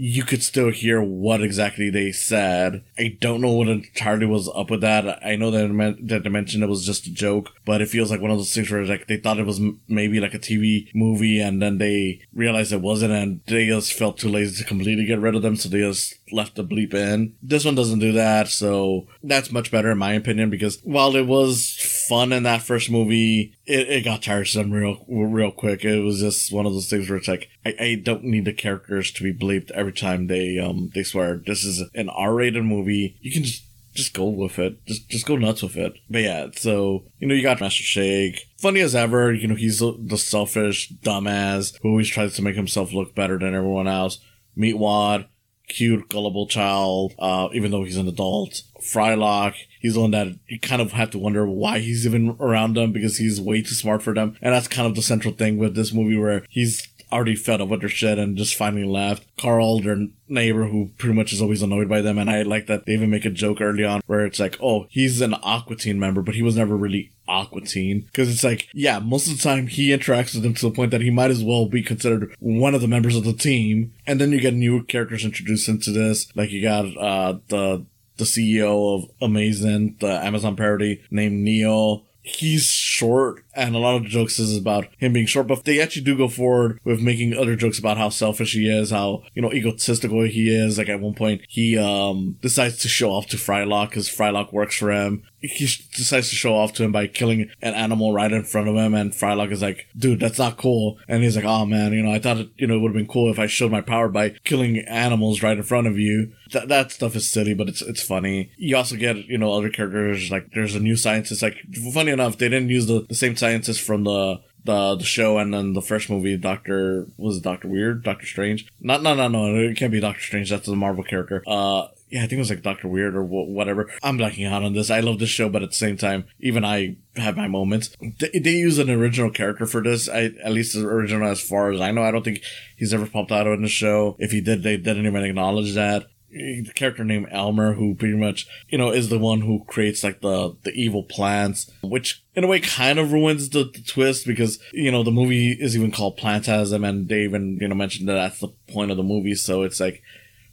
you 0.00 0.22
could 0.22 0.44
still 0.44 0.70
hear 0.70 1.02
what 1.02 1.42
exactly 1.42 1.90
they 1.90 2.12
said. 2.12 2.84
I 2.96 3.16
don't 3.20 3.40
know 3.40 3.50
what 3.50 3.66
entirely 3.66 4.26
was 4.26 4.48
up 4.54 4.70
with 4.70 4.80
that. 4.82 5.18
I 5.26 5.34
know 5.34 5.50
that 5.50 5.96
that 6.02 6.22
they 6.22 6.30
mentioned 6.30 6.62
it 6.62 6.68
was 6.68 6.86
just 6.86 7.08
a 7.08 7.12
joke, 7.12 7.50
but 7.64 7.82
it 7.82 7.88
feels 7.88 8.08
like 8.08 8.20
one 8.20 8.30
of 8.30 8.38
those 8.38 8.54
things 8.54 8.70
where 8.70 8.84
like 8.84 9.08
they 9.08 9.16
thought 9.16 9.40
it 9.40 9.46
was 9.46 9.58
m- 9.58 9.80
maybe 9.88 10.20
like 10.20 10.34
a 10.34 10.38
TV 10.38 10.88
movie, 10.94 11.40
and 11.40 11.60
then 11.60 11.78
they 11.78 12.20
realized 12.32 12.72
it 12.72 12.80
wasn't, 12.80 13.12
and 13.12 13.40
they 13.48 13.66
just 13.66 13.92
felt 13.92 14.18
too 14.18 14.28
lazy 14.28 14.62
to 14.62 14.68
completely 14.68 15.04
get 15.04 15.18
rid 15.18 15.34
of 15.34 15.42
them, 15.42 15.56
so 15.56 15.68
they 15.68 15.80
just 15.80 16.14
left 16.32 16.56
the 16.56 16.64
bleep 16.64 16.94
in. 16.94 17.34
This 17.42 17.64
one 17.64 17.74
doesn't 17.74 17.98
do 17.98 18.12
that, 18.12 18.48
so 18.48 19.06
that's 19.22 19.52
much 19.52 19.70
better 19.70 19.90
in 19.90 19.98
my 19.98 20.12
opinion. 20.12 20.50
Because 20.50 20.80
while 20.82 21.14
it 21.16 21.26
was 21.26 21.76
fun 22.08 22.32
in 22.32 22.42
that 22.44 22.62
first 22.62 22.90
movie, 22.90 23.54
it, 23.66 23.88
it 23.88 24.04
got 24.04 24.22
tiresome 24.22 24.72
real 24.72 25.04
real 25.08 25.50
quick. 25.52 25.84
It 25.84 26.00
was 26.00 26.20
just 26.20 26.52
one 26.52 26.66
of 26.66 26.72
those 26.72 26.88
things 26.88 27.08
where 27.08 27.18
it's 27.18 27.28
like 27.28 27.48
I, 27.64 27.74
I 27.80 27.94
don't 28.02 28.24
need 28.24 28.44
the 28.44 28.52
characters 28.52 29.10
to 29.12 29.22
be 29.22 29.32
bleeped 29.32 29.70
every 29.72 29.92
time 29.92 30.26
they 30.26 30.58
um 30.58 30.90
they 30.94 31.02
swear. 31.02 31.36
This 31.44 31.64
is 31.64 31.88
an 31.94 32.08
R 32.08 32.34
rated 32.34 32.64
movie. 32.64 33.16
You 33.20 33.32
can 33.32 33.44
just 33.44 33.64
just 33.98 34.14
go 34.14 34.26
with 34.26 34.58
it. 34.58 34.84
Just 34.86 35.08
just 35.08 35.26
go 35.26 35.36
nuts 35.36 35.62
with 35.62 35.76
it. 35.76 35.94
But 36.08 36.22
yeah, 36.22 36.46
so 36.54 37.04
you 37.18 37.26
know 37.26 37.34
you 37.34 37.42
got 37.42 37.60
Master 37.60 37.82
Shake, 37.82 38.46
funny 38.56 38.80
as 38.80 38.94
ever. 38.94 39.32
You 39.32 39.48
know 39.48 39.56
he's 39.56 39.80
the 39.80 40.16
selfish 40.16 40.90
dumbass 41.02 41.76
who 41.82 41.90
always 41.90 42.08
tries 42.08 42.34
to 42.36 42.42
make 42.42 42.56
himself 42.56 42.92
look 42.92 43.14
better 43.14 43.38
than 43.38 43.54
everyone 43.54 43.88
else. 43.88 44.20
Meatwad, 44.56 45.26
cute, 45.68 46.08
gullible 46.08 46.46
child, 46.46 47.14
uh, 47.18 47.48
even 47.52 47.70
though 47.70 47.84
he's 47.84 47.96
an 47.96 48.08
adult. 48.08 48.62
Frylock, 48.80 49.54
he's 49.80 49.94
the 49.94 50.00
one 50.00 50.12
that 50.12 50.28
you 50.48 50.58
kind 50.58 50.80
of 50.80 50.92
have 50.92 51.10
to 51.10 51.18
wonder 51.18 51.46
why 51.46 51.78
he's 51.80 52.06
even 52.06 52.36
around 52.40 52.74
them 52.74 52.92
because 52.92 53.18
he's 53.18 53.40
way 53.40 53.62
too 53.62 53.74
smart 53.74 54.02
for 54.02 54.14
them. 54.14 54.36
And 54.40 54.54
that's 54.54 54.68
kind 54.68 54.86
of 54.86 54.94
the 54.94 55.02
central 55.02 55.34
thing 55.34 55.58
with 55.58 55.74
this 55.74 55.92
movie 55.92 56.16
where 56.16 56.44
he's 56.48 56.88
already 57.12 57.36
fed 57.36 57.60
up 57.60 57.68
with 57.68 57.80
their 57.80 57.88
shit 57.88 58.18
and 58.18 58.36
just 58.36 58.54
finally 58.54 58.84
left. 58.84 59.24
Carl, 59.36 59.80
their 59.80 60.06
neighbor, 60.28 60.66
who 60.66 60.90
pretty 60.98 61.14
much 61.14 61.32
is 61.32 61.40
always 61.40 61.62
annoyed 61.62 61.88
by 61.88 62.00
them, 62.00 62.18
and 62.18 62.30
I 62.30 62.42
like 62.42 62.66
that 62.66 62.86
they 62.86 62.92
even 62.92 63.10
make 63.10 63.24
a 63.24 63.30
joke 63.30 63.60
early 63.60 63.84
on 63.84 64.00
where 64.06 64.24
it's 64.26 64.40
like, 64.40 64.56
oh, 64.62 64.86
he's 64.90 65.20
an 65.20 65.34
Aqua 65.42 65.76
Teen 65.76 65.98
member, 65.98 66.22
but 66.22 66.34
he 66.34 66.42
was 66.42 66.56
never 66.56 66.76
really 66.76 67.12
Aqua 67.26 67.60
Teen. 67.62 68.00
Because 68.00 68.32
it's 68.32 68.44
like, 68.44 68.68
yeah, 68.72 68.98
most 68.98 69.28
of 69.28 69.36
the 69.36 69.42
time 69.42 69.66
he 69.66 69.90
interacts 69.90 70.34
with 70.34 70.42
them 70.42 70.54
to 70.54 70.68
the 70.68 70.74
point 70.74 70.90
that 70.90 71.00
he 71.00 71.10
might 71.10 71.30
as 71.30 71.42
well 71.42 71.66
be 71.66 71.82
considered 71.82 72.34
one 72.40 72.74
of 72.74 72.80
the 72.80 72.88
members 72.88 73.16
of 73.16 73.24
the 73.24 73.32
team. 73.32 73.92
And 74.06 74.20
then 74.20 74.32
you 74.32 74.40
get 74.40 74.54
new 74.54 74.82
characters 74.84 75.24
introduced 75.24 75.68
into 75.68 75.90
this. 75.90 76.34
Like 76.34 76.50
you 76.50 76.62
got 76.62 76.84
uh 76.96 77.38
the 77.48 77.84
the 78.18 78.24
CEO 78.24 78.96
of 78.96 79.10
Amazon, 79.22 79.96
the 80.00 80.24
Amazon 80.24 80.56
parody 80.56 81.02
named 81.10 81.40
Neo. 81.42 82.04
He's 82.22 82.66
short, 82.66 83.44
and 83.58 83.74
a 83.74 83.78
lot 83.78 83.96
of 83.96 84.04
the 84.04 84.08
jokes 84.08 84.38
is 84.38 84.56
about 84.56 84.86
him 84.98 85.12
being 85.12 85.26
short, 85.26 85.48
but 85.48 85.64
they 85.64 85.80
actually 85.80 86.04
do 86.04 86.16
go 86.16 86.28
forward 86.28 86.80
with 86.84 87.00
making 87.00 87.34
other 87.34 87.56
jokes 87.56 87.78
about 87.78 87.98
how 87.98 88.08
selfish 88.08 88.52
he 88.54 88.68
is, 88.68 88.90
how, 88.90 89.22
you 89.34 89.42
know, 89.42 89.52
egotistical 89.52 90.22
he 90.22 90.54
is. 90.54 90.78
Like 90.78 90.88
at 90.88 91.00
one 91.00 91.14
point, 91.14 91.42
he, 91.48 91.76
um, 91.76 92.36
decides 92.40 92.78
to 92.78 92.88
show 92.88 93.10
off 93.10 93.26
to 93.28 93.36
Frylock 93.36 93.90
because 93.90 94.08
Frylock 94.08 94.52
works 94.52 94.76
for 94.76 94.90
him 94.90 95.24
he 95.40 95.68
decides 95.94 96.30
to 96.30 96.34
show 96.34 96.54
off 96.54 96.72
to 96.74 96.84
him 96.84 96.90
by 96.90 97.06
killing 97.06 97.48
an 97.62 97.74
animal 97.74 98.12
right 98.12 98.32
in 98.32 98.42
front 98.42 98.68
of 98.68 98.74
him, 98.74 98.94
and 98.94 99.12
Frylock 99.12 99.52
is 99.52 99.62
like, 99.62 99.86
"Dude, 99.96 100.18
that's 100.18 100.38
not 100.38 100.56
cool." 100.56 100.98
And 101.06 101.22
he's 101.22 101.36
like, 101.36 101.44
"Oh 101.44 101.64
man, 101.64 101.92
you 101.92 102.02
know, 102.02 102.12
I 102.12 102.18
thought 102.18 102.38
it, 102.38 102.48
you 102.56 102.66
know, 102.66 102.74
it 102.74 102.78
would 102.78 102.88
have 102.88 102.96
been 102.96 103.06
cool 103.06 103.30
if 103.30 103.38
I 103.38 103.46
showed 103.46 103.70
my 103.70 103.80
power 103.80 104.08
by 104.08 104.30
killing 104.44 104.78
animals 104.80 105.42
right 105.42 105.56
in 105.56 105.62
front 105.62 105.86
of 105.86 105.98
you." 105.98 106.32
Th- 106.50 106.66
that 106.66 106.90
stuff 106.90 107.14
is 107.14 107.30
silly, 107.30 107.54
but 107.54 107.68
it's 107.68 107.82
it's 107.82 108.02
funny. 108.02 108.50
You 108.56 108.76
also 108.76 108.96
get 108.96 109.16
you 109.16 109.38
know 109.38 109.52
other 109.52 109.70
characters 109.70 110.30
like 110.30 110.50
there's 110.54 110.74
a 110.74 110.80
new 110.80 110.96
scientist. 110.96 111.42
Like 111.42 111.58
funny 111.92 112.10
enough, 112.10 112.38
they 112.38 112.48
didn't 112.48 112.70
use 112.70 112.86
the, 112.86 113.06
the 113.08 113.14
same 113.14 113.36
scientist 113.36 113.47
from 113.78 114.04
the 114.04 114.40
the 114.64 114.96
the 114.96 115.04
show 115.04 115.38
and 115.38 115.52
then 115.52 115.72
the 115.72 115.82
first 115.82 116.10
movie, 116.10 116.36
Doctor 116.36 117.06
was 117.16 117.38
it 117.38 117.42
Doctor 117.42 117.68
Weird, 117.68 118.02
Doctor 118.04 118.26
Strange. 118.26 118.68
Not 118.80 119.02
no 119.02 119.14
no 119.14 119.28
no, 119.28 119.56
it 119.56 119.76
can't 119.76 119.92
be 119.92 120.00
Doctor 120.00 120.20
Strange. 120.20 120.50
That's 120.50 120.66
the 120.66 120.76
Marvel 120.76 121.04
character. 121.04 121.42
Uh, 121.46 121.88
yeah, 122.10 122.20
I 122.20 122.22
think 122.22 122.34
it 122.34 122.38
was 122.38 122.50
like 122.50 122.62
Doctor 122.62 122.88
Weird 122.88 123.14
or 123.14 123.22
whatever. 123.22 123.90
I'm 124.02 124.16
blacking 124.16 124.46
out 124.46 124.62
on 124.62 124.72
this. 124.72 124.90
I 124.90 125.00
love 125.00 125.18
this 125.18 125.28
show, 125.28 125.48
but 125.48 125.62
at 125.62 125.70
the 125.70 125.76
same 125.76 125.96
time, 125.96 126.24
even 126.40 126.64
I 126.64 126.96
have 127.16 127.36
my 127.36 127.48
moments. 127.48 127.94
They, 128.00 128.38
they 128.38 128.52
use 128.52 128.78
an 128.78 128.90
original 128.90 129.30
character 129.30 129.66
for 129.66 129.82
this. 129.82 130.08
I 130.08 130.30
at 130.42 130.52
least 130.52 130.76
original 130.76 131.28
as 131.28 131.40
far 131.40 131.70
as 131.70 131.80
I 131.80 131.90
know. 131.90 132.02
I 132.02 132.10
don't 132.10 132.24
think 132.24 132.42
he's 132.76 132.94
ever 132.94 133.06
popped 133.06 133.32
out 133.32 133.46
in 133.46 133.62
the 133.62 133.68
show. 133.68 134.16
If 134.18 134.30
he 134.30 134.40
did, 134.40 134.62
they 134.62 134.76
didn't 134.76 135.06
even 135.06 135.24
acknowledge 135.24 135.74
that 135.74 136.06
the 136.30 136.72
character 136.74 137.04
named 137.04 137.28
Elmer, 137.30 137.74
who 137.74 137.94
pretty 137.94 138.16
much, 138.16 138.46
you 138.68 138.78
know, 138.78 138.90
is 138.90 139.08
the 139.08 139.18
one 139.18 139.40
who 139.40 139.64
creates 139.64 140.04
like 140.04 140.20
the, 140.20 140.56
the 140.62 140.72
evil 140.72 141.02
plants, 141.02 141.70
which 141.82 142.22
in 142.34 142.44
a 142.44 142.46
way 142.46 142.60
kind 142.60 142.98
of 142.98 143.12
ruins 143.12 143.48
the, 143.48 143.64
the 143.64 143.82
twist 143.86 144.26
because, 144.26 144.58
you 144.72 144.90
know, 144.90 145.02
the 145.02 145.10
movie 145.10 145.52
is 145.52 145.76
even 145.76 145.90
called 145.90 146.18
Plantasm 146.18 146.86
and 146.86 147.08
they 147.08 147.22
even, 147.24 147.58
you 147.60 147.68
know, 147.68 147.74
mentioned 147.74 148.08
that 148.08 148.14
that's 148.14 148.40
the 148.40 148.48
point 148.70 148.90
of 148.90 148.96
the 148.96 149.02
movie. 149.02 149.34
So 149.34 149.62
it's 149.62 149.80
like, 149.80 150.02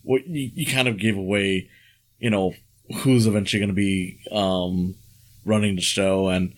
what 0.06 0.26
you, 0.28 0.52
you 0.54 0.66
kind 0.66 0.88
of 0.88 0.98
gave 0.98 1.18
away, 1.18 1.70
you 2.20 2.30
know, 2.30 2.54
who's 2.98 3.26
eventually 3.26 3.60
going 3.60 3.70
to 3.70 3.74
be 3.74 4.20
um, 4.32 4.96
running 5.44 5.76
the 5.76 5.82
show, 5.82 6.30
and 6.30 6.54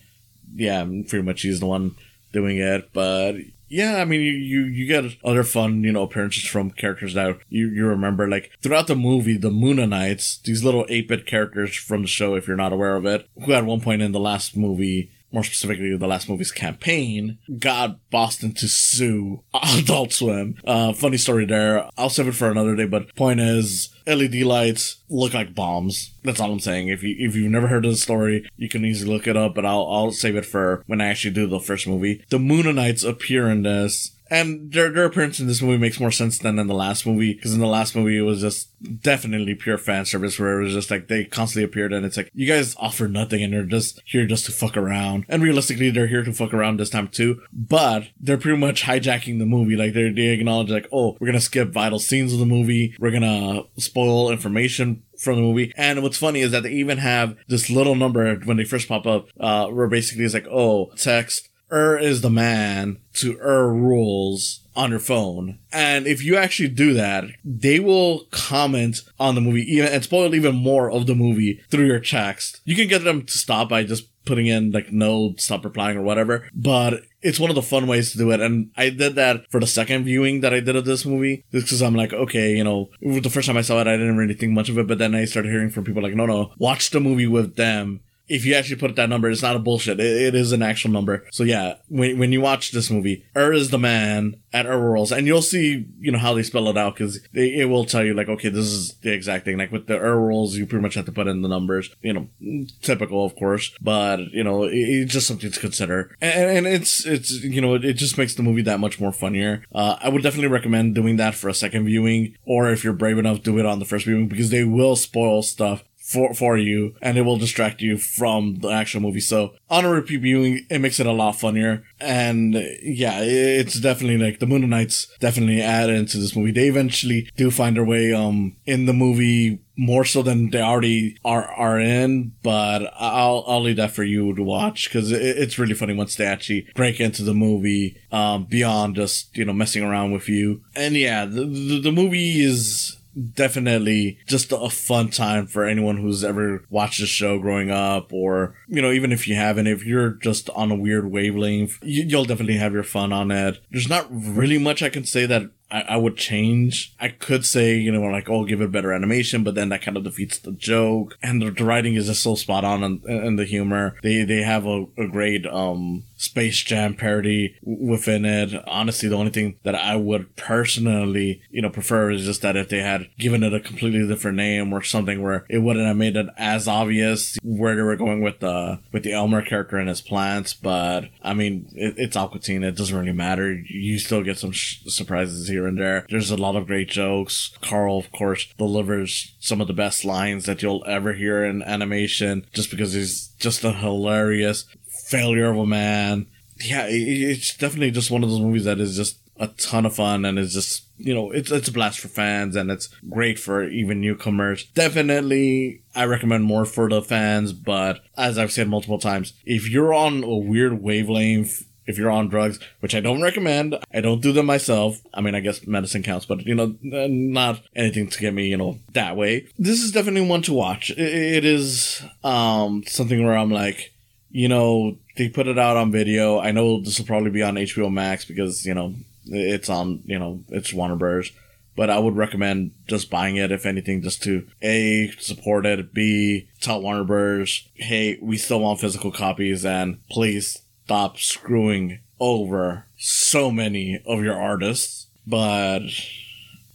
yeah, 0.54 0.84
pretty 0.84 1.22
much 1.22 1.42
he's 1.42 1.60
the 1.60 1.66
one 1.66 1.94
doing 2.32 2.58
it. 2.58 2.90
But 2.92 3.36
yeah, 3.68 3.96
I 3.96 4.04
mean, 4.04 4.20
you, 4.20 4.32
you, 4.32 4.64
you 4.64 4.86
get 4.86 5.16
other 5.24 5.44
fun, 5.44 5.84
you 5.84 5.92
know, 5.92 6.02
appearances 6.02 6.44
from 6.44 6.70
characters 6.70 7.14
that 7.14 7.38
you, 7.48 7.68
you 7.68 7.86
remember. 7.86 8.28
Like, 8.28 8.50
throughout 8.62 8.86
the 8.86 8.96
movie, 8.96 9.36
the 9.36 9.50
Mooninites, 9.50 10.42
these 10.42 10.64
little 10.64 10.84
8-bit 10.86 11.26
characters 11.26 11.74
from 11.76 12.02
the 12.02 12.08
show, 12.08 12.34
if 12.34 12.46
you're 12.46 12.56
not 12.56 12.72
aware 12.72 12.96
of 12.96 13.04
it, 13.06 13.28
who 13.44 13.52
at 13.52 13.64
one 13.64 13.80
point 13.80 14.02
in 14.02 14.12
the 14.12 14.20
last 14.20 14.56
movie 14.56 15.10
more 15.32 15.44
specifically 15.44 15.96
the 15.96 16.06
last 16.06 16.28
movie's 16.28 16.52
campaign, 16.52 17.38
got 17.58 17.98
Boston 18.10 18.52
to 18.54 18.68
sue 18.68 19.42
Adult 19.54 20.12
Swim. 20.12 20.56
Uh, 20.64 20.92
funny 20.92 21.16
story 21.16 21.44
there. 21.44 21.88
I'll 21.96 22.10
save 22.10 22.28
it 22.28 22.34
for 22.34 22.50
another 22.50 22.74
day, 22.76 22.86
but 22.86 23.14
point 23.14 23.40
is, 23.40 23.90
LED 24.06 24.36
lights 24.36 24.96
look 25.10 25.34
like 25.34 25.54
bombs. 25.54 26.12
That's 26.24 26.40
all 26.40 26.52
I'm 26.52 26.60
saying. 26.60 26.88
If 26.88 27.02
you 27.02 27.14
if 27.18 27.36
you've 27.36 27.50
never 27.50 27.68
heard 27.68 27.84
of 27.84 27.90
the 27.90 27.96
story, 27.96 28.48
you 28.56 28.68
can 28.68 28.84
easily 28.84 29.12
look 29.12 29.26
it 29.26 29.36
up, 29.36 29.54
but 29.54 29.66
I'll 29.66 29.86
I'll 29.90 30.12
save 30.12 30.36
it 30.36 30.46
for 30.46 30.82
when 30.86 31.00
I 31.00 31.08
actually 31.08 31.34
do 31.34 31.46
the 31.46 31.60
first 31.60 31.86
movie. 31.86 32.24
The 32.30 32.38
Mooninites 32.38 33.06
appear 33.06 33.50
in 33.50 33.62
this 33.62 34.12
and 34.30 34.72
their, 34.72 34.90
their 34.90 35.04
appearance 35.04 35.40
in 35.40 35.46
this 35.46 35.62
movie 35.62 35.78
makes 35.78 36.00
more 36.00 36.10
sense 36.10 36.38
than 36.38 36.58
in 36.58 36.66
the 36.66 36.74
last 36.74 37.06
movie 37.06 37.34
because 37.34 37.54
in 37.54 37.60
the 37.60 37.66
last 37.66 37.94
movie 37.94 38.18
it 38.18 38.22
was 38.22 38.40
just 38.40 38.68
definitely 39.00 39.54
pure 39.54 39.78
fan 39.78 40.04
service 40.04 40.38
where 40.38 40.60
it 40.60 40.64
was 40.64 40.72
just 40.72 40.90
like 40.90 41.08
they 41.08 41.24
constantly 41.24 41.64
appeared 41.64 41.92
and 41.92 42.04
it's 42.04 42.16
like 42.16 42.30
you 42.34 42.46
guys 42.46 42.76
offer 42.78 43.08
nothing 43.08 43.42
and 43.42 43.52
they're 43.52 43.62
just 43.64 44.00
here 44.04 44.26
just 44.26 44.46
to 44.46 44.52
fuck 44.52 44.76
around. 44.76 45.24
And 45.28 45.42
realistically 45.42 45.90
they're 45.90 46.06
here 46.06 46.24
to 46.24 46.32
fuck 46.32 46.54
around 46.54 46.78
this 46.78 46.90
time 46.90 47.08
too 47.08 47.40
but 47.52 48.08
they're 48.20 48.38
pretty 48.38 48.58
much 48.58 48.82
hijacking 48.82 49.38
the 49.38 49.46
movie. 49.46 49.76
Like 49.76 49.92
they 49.94 50.10
they 50.10 50.28
acknowledge 50.28 50.70
like 50.70 50.88
oh 50.92 51.16
we're 51.20 51.26
gonna 51.26 51.40
skip 51.40 51.70
vital 51.70 51.98
scenes 51.98 52.32
of 52.32 52.38
the 52.38 52.46
movie. 52.46 52.94
We're 52.98 53.10
gonna 53.10 53.62
spoil 53.76 54.30
information 54.30 55.02
from 55.18 55.36
the 55.36 55.42
movie. 55.42 55.72
And 55.76 56.02
what's 56.02 56.16
funny 56.16 56.40
is 56.40 56.52
that 56.52 56.62
they 56.62 56.72
even 56.72 56.98
have 56.98 57.36
this 57.48 57.68
little 57.68 57.94
number 57.94 58.36
when 58.36 58.56
they 58.56 58.64
first 58.64 58.88
pop 58.88 59.06
up, 59.06 59.28
uh, 59.40 59.66
where 59.66 59.88
basically 59.88 60.24
it's 60.24 60.34
like, 60.34 60.46
oh, 60.50 60.92
text 60.96 61.47
Er 61.70 61.98
is 61.98 62.20
the 62.20 62.30
man 62.30 62.98
to 63.14 63.38
Er 63.40 63.72
rules 63.72 64.60
on 64.74 64.90
your 64.90 65.00
phone. 65.00 65.58
And 65.72 66.06
if 66.06 66.22
you 66.22 66.36
actually 66.36 66.68
do 66.68 66.94
that, 66.94 67.24
they 67.44 67.80
will 67.80 68.26
comment 68.30 69.02
on 69.18 69.34
the 69.34 69.40
movie 69.40 69.62
even 69.72 69.92
and 69.92 70.04
spoil 70.04 70.34
even 70.34 70.54
more 70.54 70.90
of 70.90 71.06
the 71.06 71.16
movie 71.16 71.60
through 71.70 71.86
your 71.86 72.00
text. 72.00 72.60
You 72.64 72.76
can 72.76 72.88
get 72.88 73.04
them 73.04 73.24
to 73.24 73.32
stop 73.32 73.68
by 73.68 73.82
just 73.82 74.08
putting 74.24 74.46
in 74.46 74.70
like 74.70 74.92
no 74.92 75.34
stop 75.38 75.64
replying 75.64 75.96
or 75.96 76.02
whatever, 76.02 76.48
but 76.54 77.02
it's 77.22 77.40
one 77.40 77.50
of 77.50 77.56
the 77.56 77.62
fun 77.62 77.86
ways 77.86 78.12
to 78.12 78.18
do 78.18 78.30
it. 78.30 78.40
And 78.40 78.70
I 78.76 78.90
did 78.90 79.16
that 79.16 79.50
for 79.50 79.58
the 79.58 79.66
second 79.66 80.04
viewing 80.04 80.42
that 80.42 80.54
I 80.54 80.60
did 80.60 80.76
of 80.76 80.84
this 80.84 81.04
movie, 81.04 81.44
because 81.50 81.82
I'm 81.82 81.96
like, 81.96 82.12
okay, 82.12 82.56
you 82.56 82.62
know, 82.62 82.90
the 83.00 83.30
first 83.30 83.46
time 83.46 83.56
I 83.56 83.62
saw 83.62 83.80
it, 83.80 83.88
I 83.88 83.96
didn't 83.96 84.18
really 84.18 84.34
think 84.34 84.52
much 84.52 84.68
of 84.68 84.78
it, 84.78 84.86
but 84.86 84.98
then 84.98 85.14
I 85.14 85.24
started 85.24 85.50
hearing 85.50 85.70
from 85.70 85.84
people 85.84 86.02
like, 86.02 86.14
no, 86.14 86.26
no, 86.26 86.52
watch 86.58 86.90
the 86.90 87.00
movie 87.00 87.26
with 87.26 87.56
them 87.56 88.00
if 88.28 88.44
you 88.44 88.54
actually 88.54 88.76
put 88.76 88.96
that 88.96 89.08
number, 89.08 89.30
it's 89.30 89.42
not 89.42 89.56
a 89.56 89.58
bullshit. 89.58 90.00
It, 90.00 90.22
it 90.22 90.34
is 90.34 90.52
an 90.52 90.62
actual 90.62 90.90
number. 90.90 91.24
So 91.30 91.42
yeah, 91.42 91.76
when, 91.88 92.18
when 92.18 92.32
you 92.32 92.40
watch 92.40 92.72
this 92.72 92.90
movie, 92.90 93.24
Er 93.36 93.52
is 93.52 93.70
the 93.70 93.78
man 93.78 94.40
at 94.52 94.66
Er 94.66 94.78
Rules, 94.78 95.12
and 95.12 95.26
you'll 95.26 95.42
see, 95.42 95.86
you 95.98 96.12
know, 96.12 96.18
how 96.18 96.34
they 96.34 96.42
spell 96.42 96.68
it 96.68 96.76
out 96.76 96.94
because 96.94 97.20
it 97.32 97.68
will 97.68 97.84
tell 97.84 98.04
you 98.04 98.14
like, 98.14 98.28
okay, 98.28 98.48
this 98.48 98.66
is 98.66 98.94
the 98.96 99.12
exact 99.12 99.44
thing. 99.44 99.58
Like 99.58 99.72
with 99.72 99.86
the 99.86 99.98
Er 99.98 100.20
Rules, 100.20 100.56
you 100.56 100.66
pretty 100.66 100.82
much 100.82 100.94
have 100.94 101.06
to 101.06 101.12
put 101.12 101.26
in 101.26 101.42
the 101.42 101.48
numbers, 101.48 101.90
you 102.02 102.12
know, 102.12 102.66
typical 102.82 103.24
of 103.24 103.36
course, 103.36 103.74
but 103.80 104.20
you 104.32 104.44
know, 104.44 104.64
it, 104.64 104.74
it's 104.74 105.12
just 105.12 105.26
something 105.26 105.50
to 105.50 105.60
consider. 105.60 106.16
And, 106.20 106.58
and 106.58 106.66
it's, 106.66 107.06
it's, 107.06 107.30
you 107.42 107.60
know, 107.60 107.74
it, 107.74 107.84
it, 107.84 107.98
just 107.98 108.16
makes 108.16 108.34
the 108.34 108.42
movie 108.44 108.62
that 108.62 108.78
much 108.78 109.00
more 109.00 109.12
funnier. 109.12 109.64
Uh, 109.74 109.96
I 110.00 110.08
would 110.08 110.22
definitely 110.22 110.48
recommend 110.48 110.94
doing 110.94 111.16
that 111.16 111.34
for 111.34 111.48
a 111.48 111.54
second 111.54 111.86
viewing, 111.86 112.36
or 112.44 112.70
if 112.70 112.84
you're 112.84 112.92
brave 112.92 113.18
enough, 113.18 113.42
do 113.42 113.58
it 113.58 113.66
on 113.66 113.80
the 113.80 113.84
first 113.84 114.04
viewing 114.04 114.28
because 114.28 114.50
they 114.50 114.64
will 114.64 114.96
spoil 114.96 115.42
stuff 115.42 115.82
for 116.08 116.32
for 116.32 116.56
you, 116.56 116.94
and 117.02 117.18
it 117.18 117.22
will 117.22 117.36
distract 117.36 117.82
you 117.82 117.98
from 117.98 118.56
the 118.60 118.68
actual 118.68 119.00
movie. 119.00 119.20
So 119.20 119.54
on 119.68 119.84
a 119.84 119.90
repeat 119.90 120.22
viewing, 120.22 120.66
it 120.70 120.80
makes 120.80 120.98
it 120.98 121.06
a 121.06 121.12
lot 121.12 121.32
funnier. 121.32 121.84
And 122.00 122.54
yeah, 122.82 123.20
it's 123.20 123.78
definitely 123.78 124.16
like 124.18 124.38
the 124.38 124.46
Mooninites 124.46 125.06
definitely 125.18 125.60
add 125.60 125.90
into 125.90 126.16
this 126.18 126.34
movie. 126.34 126.52
They 126.52 126.68
eventually 126.68 127.30
do 127.36 127.50
find 127.50 127.76
their 127.76 127.84
way 127.84 128.12
um 128.12 128.56
in 128.64 128.86
the 128.86 128.94
movie 128.94 129.60
more 129.76 130.04
so 130.04 130.22
than 130.22 130.50
they 130.50 130.62
already 130.62 131.16
are 131.24 131.44
are 131.44 131.78
in. 131.78 132.32
But 132.42 132.90
I'll 132.98 133.44
I'll 133.46 133.62
leave 133.62 133.76
that 133.76 133.92
for 133.92 134.04
you 134.04 134.34
to 134.34 134.42
watch 134.42 134.88
because 134.88 135.12
it, 135.12 135.20
it's 135.20 135.58
really 135.58 135.74
funny 135.74 135.94
once 135.94 136.14
they 136.14 136.24
actually 136.24 136.66
break 136.74 137.00
into 137.00 137.22
the 137.22 137.34
movie 137.34 138.00
um 138.10 138.44
beyond 138.44 138.96
just 138.96 139.36
you 139.36 139.44
know 139.44 139.52
messing 139.52 139.84
around 139.84 140.12
with 140.12 140.28
you. 140.28 140.62
And 140.74 140.94
yeah, 140.96 141.26
the 141.26 141.44
the, 141.44 141.80
the 141.80 141.92
movie 141.92 142.40
is 142.40 142.97
definitely 143.18 144.18
just 144.26 144.52
a 144.52 144.70
fun 144.70 145.10
time 145.10 145.46
for 145.46 145.64
anyone 145.64 145.96
who's 145.96 146.24
ever 146.24 146.64
watched 146.70 147.00
the 147.00 147.06
show 147.06 147.38
growing 147.38 147.70
up 147.70 148.12
or 148.12 148.54
you 148.68 148.80
know 148.80 148.92
even 148.92 149.12
if 149.12 149.26
you 149.26 149.34
haven't 149.34 149.66
if 149.66 149.84
you're 149.84 150.10
just 150.10 150.48
on 150.50 150.70
a 150.70 150.76
weird 150.76 151.10
wavelength 151.10 151.78
you, 151.82 152.16
will 152.16 152.24
definitely 152.24 152.56
have 152.56 152.72
your 152.72 152.82
fun 152.82 153.12
on 153.12 153.30
it 153.30 153.60
there's 153.70 153.88
not 153.88 154.06
really 154.10 154.58
much 154.58 154.82
i 154.82 154.88
can 154.88 155.04
say 155.04 155.26
that 155.26 155.50
I, 155.70 155.82
I 155.82 155.96
would 155.96 156.16
change. 156.16 156.94
I 156.98 157.08
could 157.08 157.44
say, 157.44 157.76
you 157.76 157.92
know, 157.92 158.02
like, 158.02 158.28
oh, 158.28 158.44
give 158.44 158.60
it 158.60 158.72
better 158.72 158.92
animation, 158.92 159.44
but 159.44 159.54
then 159.54 159.68
that 159.68 159.82
kind 159.82 159.96
of 159.96 160.04
defeats 160.04 160.38
the 160.38 160.52
joke. 160.52 161.18
And 161.22 161.42
the, 161.42 161.50
the 161.50 161.64
writing 161.64 161.94
is 161.94 162.06
just 162.06 162.22
so 162.22 162.34
spot 162.36 162.64
on 162.64 162.82
and, 162.82 163.04
and 163.04 163.38
the 163.38 163.44
humor. 163.44 163.96
They, 164.02 164.24
they 164.24 164.42
have 164.42 164.66
a, 164.66 164.86
a 164.96 165.06
great, 165.06 165.46
um, 165.46 166.04
Space 166.18 166.58
Jam 166.58 166.94
parody 166.94 167.56
within 167.62 168.24
it. 168.24 168.52
Honestly, 168.66 169.08
the 169.08 169.16
only 169.16 169.30
thing 169.30 169.56
that 169.62 169.74
I 169.74 169.96
would 169.96 170.36
personally, 170.36 171.40
you 171.50 171.62
know, 171.62 171.70
prefer 171.70 172.10
is 172.10 172.24
just 172.24 172.42
that 172.42 172.56
if 172.56 172.68
they 172.68 172.80
had 172.80 173.08
given 173.18 173.42
it 173.42 173.54
a 173.54 173.60
completely 173.60 174.06
different 174.06 174.36
name 174.36 174.72
or 174.72 174.82
something 174.82 175.22
where 175.22 175.46
it 175.48 175.58
wouldn't 175.58 175.86
have 175.86 175.96
made 175.96 176.16
it 176.16 176.26
as 176.36 176.68
obvious 176.68 177.38
where 177.42 177.76
they 177.76 177.82
were 177.82 177.96
going 177.96 178.20
with 178.20 178.40
the 178.40 178.80
with 178.92 179.04
the 179.04 179.12
Elmer 179.12 179.42
character 179.42 179.76
and 179.76 179.88
his 179.88 180.00
plants. 180.00 180.52
But 180.54 181.08
I 181.22 181.34
mean, 181.34 181.70
it, 181.74 181.94
it's 181.96 182.16
Aqua 182.16 182.40
Teen. 182.40 182.64
It 182.64 182.76
doesn't 182.76 182.96
really 182.96 183.12
matter. 183.12 183.52
You 183.52 183.98
still 183.98 184.22
get 184.22 184.38
some 184.38 184.52
sh- 184.52 184.82
surprises 184.86 185.48
here 185.48 185.66
and 185.66 185.78
there. 185.78 186.04
There's 186.10 186.30
a 186.30 186.36
lot 186.36 186.56
of 186.56 186.66
great 186.66 186.88
jokes. 186.88 187.56
Carl, 187.62 187.98
of 187.98 188.10
course, 188.10 188.52
delivers 188.58 189.36
some 189.38 189.60
of 189.60 189.68
the 189.68 189.72
best 189.72 190.04
lines 190.04 190.46
that 190.46 190.62
you'll 190.62 190.84
ever 190.86 191.12
hear 191.12 191.44
in 191.44 191.62
animation 191.62 192.46
just 192.52 192.70
because 192.70 192.92
he's 192.92 193.28
just 193.38 193.62
a 193.64 193.72
hilarious 193.72 194.64
failure 195.08 195.50
of 195.50 195.58
a 195.58 195.66
man. 195.66 196.26
Yeah, 196.60 196.86
it's 196.88 197.56
definitely 197.56 197.92
just 197.92 198.10
one 198.10 198.22
of 198.22 198.30
those 198.30 198.40
movies 198.40 198.64
that 198.64 198.78
is 198.78 198.96
just 198.96 199.18
a 199.40 199.46
ton 199.46 199.86
of 199.86 199.94
fun 199.94 200.24
and 200.24 200.36
it's 200.36 200.52
just 200.52 200.82
you 200.98 201.14
know 201.14 201.30
it's 201.30 201.52
it's 201.52 201.68
a 201.68 201.72
blast 201.72 202.00
for 202.00 202.08
fans 202.08 202.56
and 202.56 202.72
it's 202.72 202.88
great 203.08 203.38
for 203.38 203.62
even 203.64 204.00
newcomers. 204.00 204.64
Definitely, 204.74 205.82
I 205.94 206.04
recommend 206.04 206.44
more 206.44 206.64
for 206.64 206.88
the 206.88 207.00
fans. 207.00 207.52
But 207.52 208.00
as 208.16 208.36
I've 208.38 208.52
said 208.52 208.68
multiple 208.68 208.98
times, 208.98 209.32
if 209.44 209.70
you're 209.70 209.94
on 209.94 210.24
a 210.24 210.36
weird 210.36 210.82
wavelength 210.82 211.64
if 211.88 211.96
you're 211.96 212.10
on 212.10 212.28
drugs, 212.28 212.60
which 212.80 212.94
I 212.94 213.00
don't 213.00 213.22
recommend. 213.22 213.74
I 213.94 214.02
don't 214.02 214.20
do 214.20 214.30
them 214.30 214.44
myself. 214.44 215.00
I 215.14 215.22
mean, 215.22 215.34
I 215.34 215.40
guess 215.40 215.66
medicine 215.66 216.02
counts, 216.02 216.26
but 216.26 216.44
you 216.44 216.54
know, 216.54 216.76
not 216.82 217.62
anything 217.74 218.08
to 218.08 218.20
get 218.20 218.34
me, 218.34 218.48
you 218.48 218.58
know, 218.58 218.78
that 218.92 219.16
way. 219.16 219.46
This 219.58 219.82
is 219.82 219.90
definitely 219.90 220.28
one 220.28 220.42
to 220.42 220.52
watch. 220.52 220.90
it 220.90 221.44
is 221.46 222.02
um 222.22 222.84
something 222.86 223.24
where 223.24 223.38
I'm 223.38 223.50
like, 223.50 223.94
you 224.30 224.48
know, 224.48 224.96
they 225.16 225.28
put 225.28 225.46
it 225.46 225.58
out 225.58 225.76
on 225.76 225.92
video. 225.92 226.38
I 226.38 226.52
know 226.52 226.80
this 226.80 226.98
will 226.98 227.06
probably 227.06 227.30
be 227.30 227.42
on 227.42 227.54
HBO 227.54 227.92
Max 227.92 228.24
because, 228.24 228.64
you 228.64 228.74
know, 228.74 228.94
it's 229.26 229.68
on, 229.68 230.02
you 230.06 230.18
know, 230.18 230.42
it's 230.48 230.72
Warner 230.72 230.96
Bros. 230.96 231.30
But 231.76 231.90
I 231.90 231.98
would 231.98 232.16
recommend 232.16 232.72
just 232.88 233.08
buying 233.08 233.36
it, 233.36 233.52
if 233.52 233.64
anything, 233.64 234.02
just 234.02 234.22
to 234.24 234.48
A, 234.62 235.12
support 235.20 235.64
it, 235.64 235.94
B, 235.94 236.48
tell 236.60 236.82
Warner 236.82 237.04
Bros. 237.04 237.68
hey, 237.74 238.18
we 238.20 238.36
still 238.36 238.60
want 238.60 238.80
physical 238.80 239.12
copies, 239.12 239.64
and 239.64 240.04
please 240.08 240.60
stop 240.84 241.18
screwing 241.18 242.00
over 242.18 242.86
so 242.96 243.52
many 243.52 244.02
of 244.04 244.22
your 244.22 244.34
artists. 244.34 245.06
But 245.24 245.82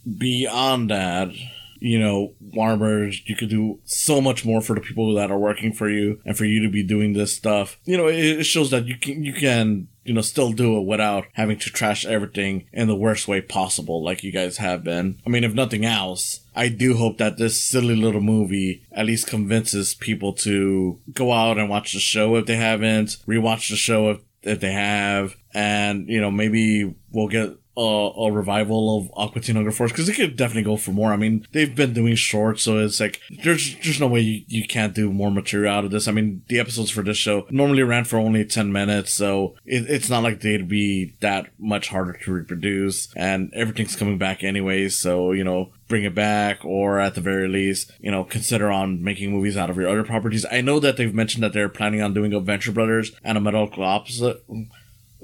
beyond 0.06 0.90
that, 0.90 1.28
you 1.78 1.98
know, 1.98 2.34
Warner's, 2.40 3.22
you 3.28 3.36
could 3.36 3.48
do 3.48 3.80
so 3.84 4.20
much 4.20 4.44
more 4.44 4.60
for 4.60 4.74
the 4.74 4.80
people 4.80 5.14
that 5.14 5.30
are 5.30 5.38
working 5.38 5.72
for 5.72 5.88
you 5.88 6.20
and 6.24 6.36
for 6.36 6.44
you 6.44 6.62
to 6.62 6.68
be 6.68 6.82
doing 6.82 7.12
this 7.12 7.34
stuff. 7.34 7.78
You 7.84 7.96
know, 7.96 8.08
it, 8.08 8.44
shows 8.44 8.70
that 8.70 8.86
you 8.86 8.96
can, 8.96 9.24
you 9.24 9.32
can, 9.32 9.88
you 10.04 10.14
know, 10.14 10.20
still 10.20 10.52
do 10.52 10.78
it 10.78 10.86
without 10.86 11.26
having 11.32 11.58
to 11.58 11.70
trash 11.70 12.04
everything 12.04 12.66
in 12.72 12.88
the 12.88 12.96
worst 12.96 13.26
way 13.26 13.40
possible, 13.40 14.04
like 14.04 14.22
you 14.22 14.32
guys 14.32 14.58
have 14.58 14.84
been. 14.84 15.20
I 15.26 15.30
mean, 15.30 15.44
if 15.44 15.54
nothing 15.54 15.84
else, 15.84 16.40
I 16.54 16.68
do 16.68 16.96
hope 16.96 17.18
that 17.18 17.38
this 17.38 17.62
silly 17.62 17.96
little 17.96 18.20
movie 18.20 18.86
at 18.92 19.06
least 19.06 19.26
convinces 19.26 19.94
people 19.94 20.32
to 20.34 21.00
go 21.12 21.32
out 21.32 21.58
and 21.58 21.68
watch 21.68 21.92
the 21.92 22.00
show 22.00 22.36
if 22.36 22.46
they 22.46 22.56
haven't, 22.56 23.18
rewatch 23.26 23.70
the 23.70 23.76
show 23.76 24.10
if, 24.10 24.20
if 24.42 24.60
they 24.60 24.72
have, 24.72 25.36
and, 25.54 26.08
you 26.08 26.20
know, 26.20 26.30
maybe 26.30 26.94
we'll 27.10 27.28
get 27.28 27.56
a, 27.76 27.80
a 27.80 28.32
revival 28.32 28.98
of 28.98 29.10
Aqua 29.16 29.40
Teen 29.40 29.56
Hunger 29.56 29.72
Force 29.72 29.90
because 29.90 30.06
they 30.06 30.12
could 30.12 30.36
definitely 30.36 30.62
go 30.62 30.76
for 30.76 30.92
more. 30.92 31.12
I 31.12 31.16
mean, 31.16 31.46
they've 31.52 31.74
been 31.74 31.92
doing 31.92 32.14
shorts, 32.14 32.62
so 32.62 32.78
it's 32.78 33.00
like 33.00 33.20
there's 33.42 33.74
there's 33.82 34.00
no 34.00 34.06
way 34.06 34.20
you, 34.20 34.44
you 34.46 34.66
can't 34.66 34.94
do 34.94 35.12
more 35.12 35.30
material 35.30 35.74
out 35.74 35.84
of 35.84 35.90
this. 35.90 36.06
I 36.06 36.12
mean, 36.12 36.42
the 36.48 36.60
episodes 36.60 36.90
for 36.90 37.02
this 37.02 37.16
show 37.16 37.46
normally 37.50 37.82
ran 37.82 38.04
for 38.04 38.18
only 38.18 38.44
ten 38.44 38.72
minutes, 38.72 39.12
so 39.12 39.56
it, 39.64 39.90
it's 39.90 40.08
not 40.08 40.22
like 40.22 40.40
they'd 40.40 40.68
be 40.68 41.14
that 41.20 41.48
much 41.58 41.88
harder 41.88 42.12
to 42.12 42.32
reproduce, 42.32 43.12
and 43.16 43.52
everything's 43.54 43.96
coming 43.96 44.18
back 44.18 44.44
anyways. 44.44 44.96
So 44.96 45.32
you 45.32 45.42
know, 45.42 45.72
bring 45.88 46.04
it 46.04 46.14
back, 46.14 46.64
or 46.64 47.00
at 47.00 47.14
the 47.14 47.20
very 47.20 47.48
least, 47.48 47.90
you 48.00 48.10
know, 48.10 48.24
consider 48.24 48.70
on 48.70 49.02
making 49.02 49.32
movies 49.32 49.56
out 49.56 49.70
of 49.70 49.76
your 49.76 49.88
other 49.88 50.04
properties. 50.04 50.46
I 50.50 50.60
know 50.60 50.78
that 50.80 50.96
they've 50.96 51.14
mentioned 51.14 51.42
that 51.42 51.52
they're 51.52 51.68
planning 51.68 52.02
on 52.02 52.14
doing 52.14 52.32
a 52.32 52.40
Venture 52.40 52.72
Brothers 52.72 53.12
and 53.24 53.36
a 53.36 53.40
Metalocalypse. 53.40 54.38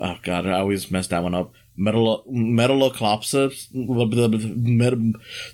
Oh 0.02 0.16
god, 0.23 0.47
I 0.47 0.59
always 0.59 0.90
mess 0.90 1.07
that 1.09 1.23
one 1.23 1.35
up. 1.35 1.52
Metal 1.77 2.25
Metalocalypse, 2.31 3.69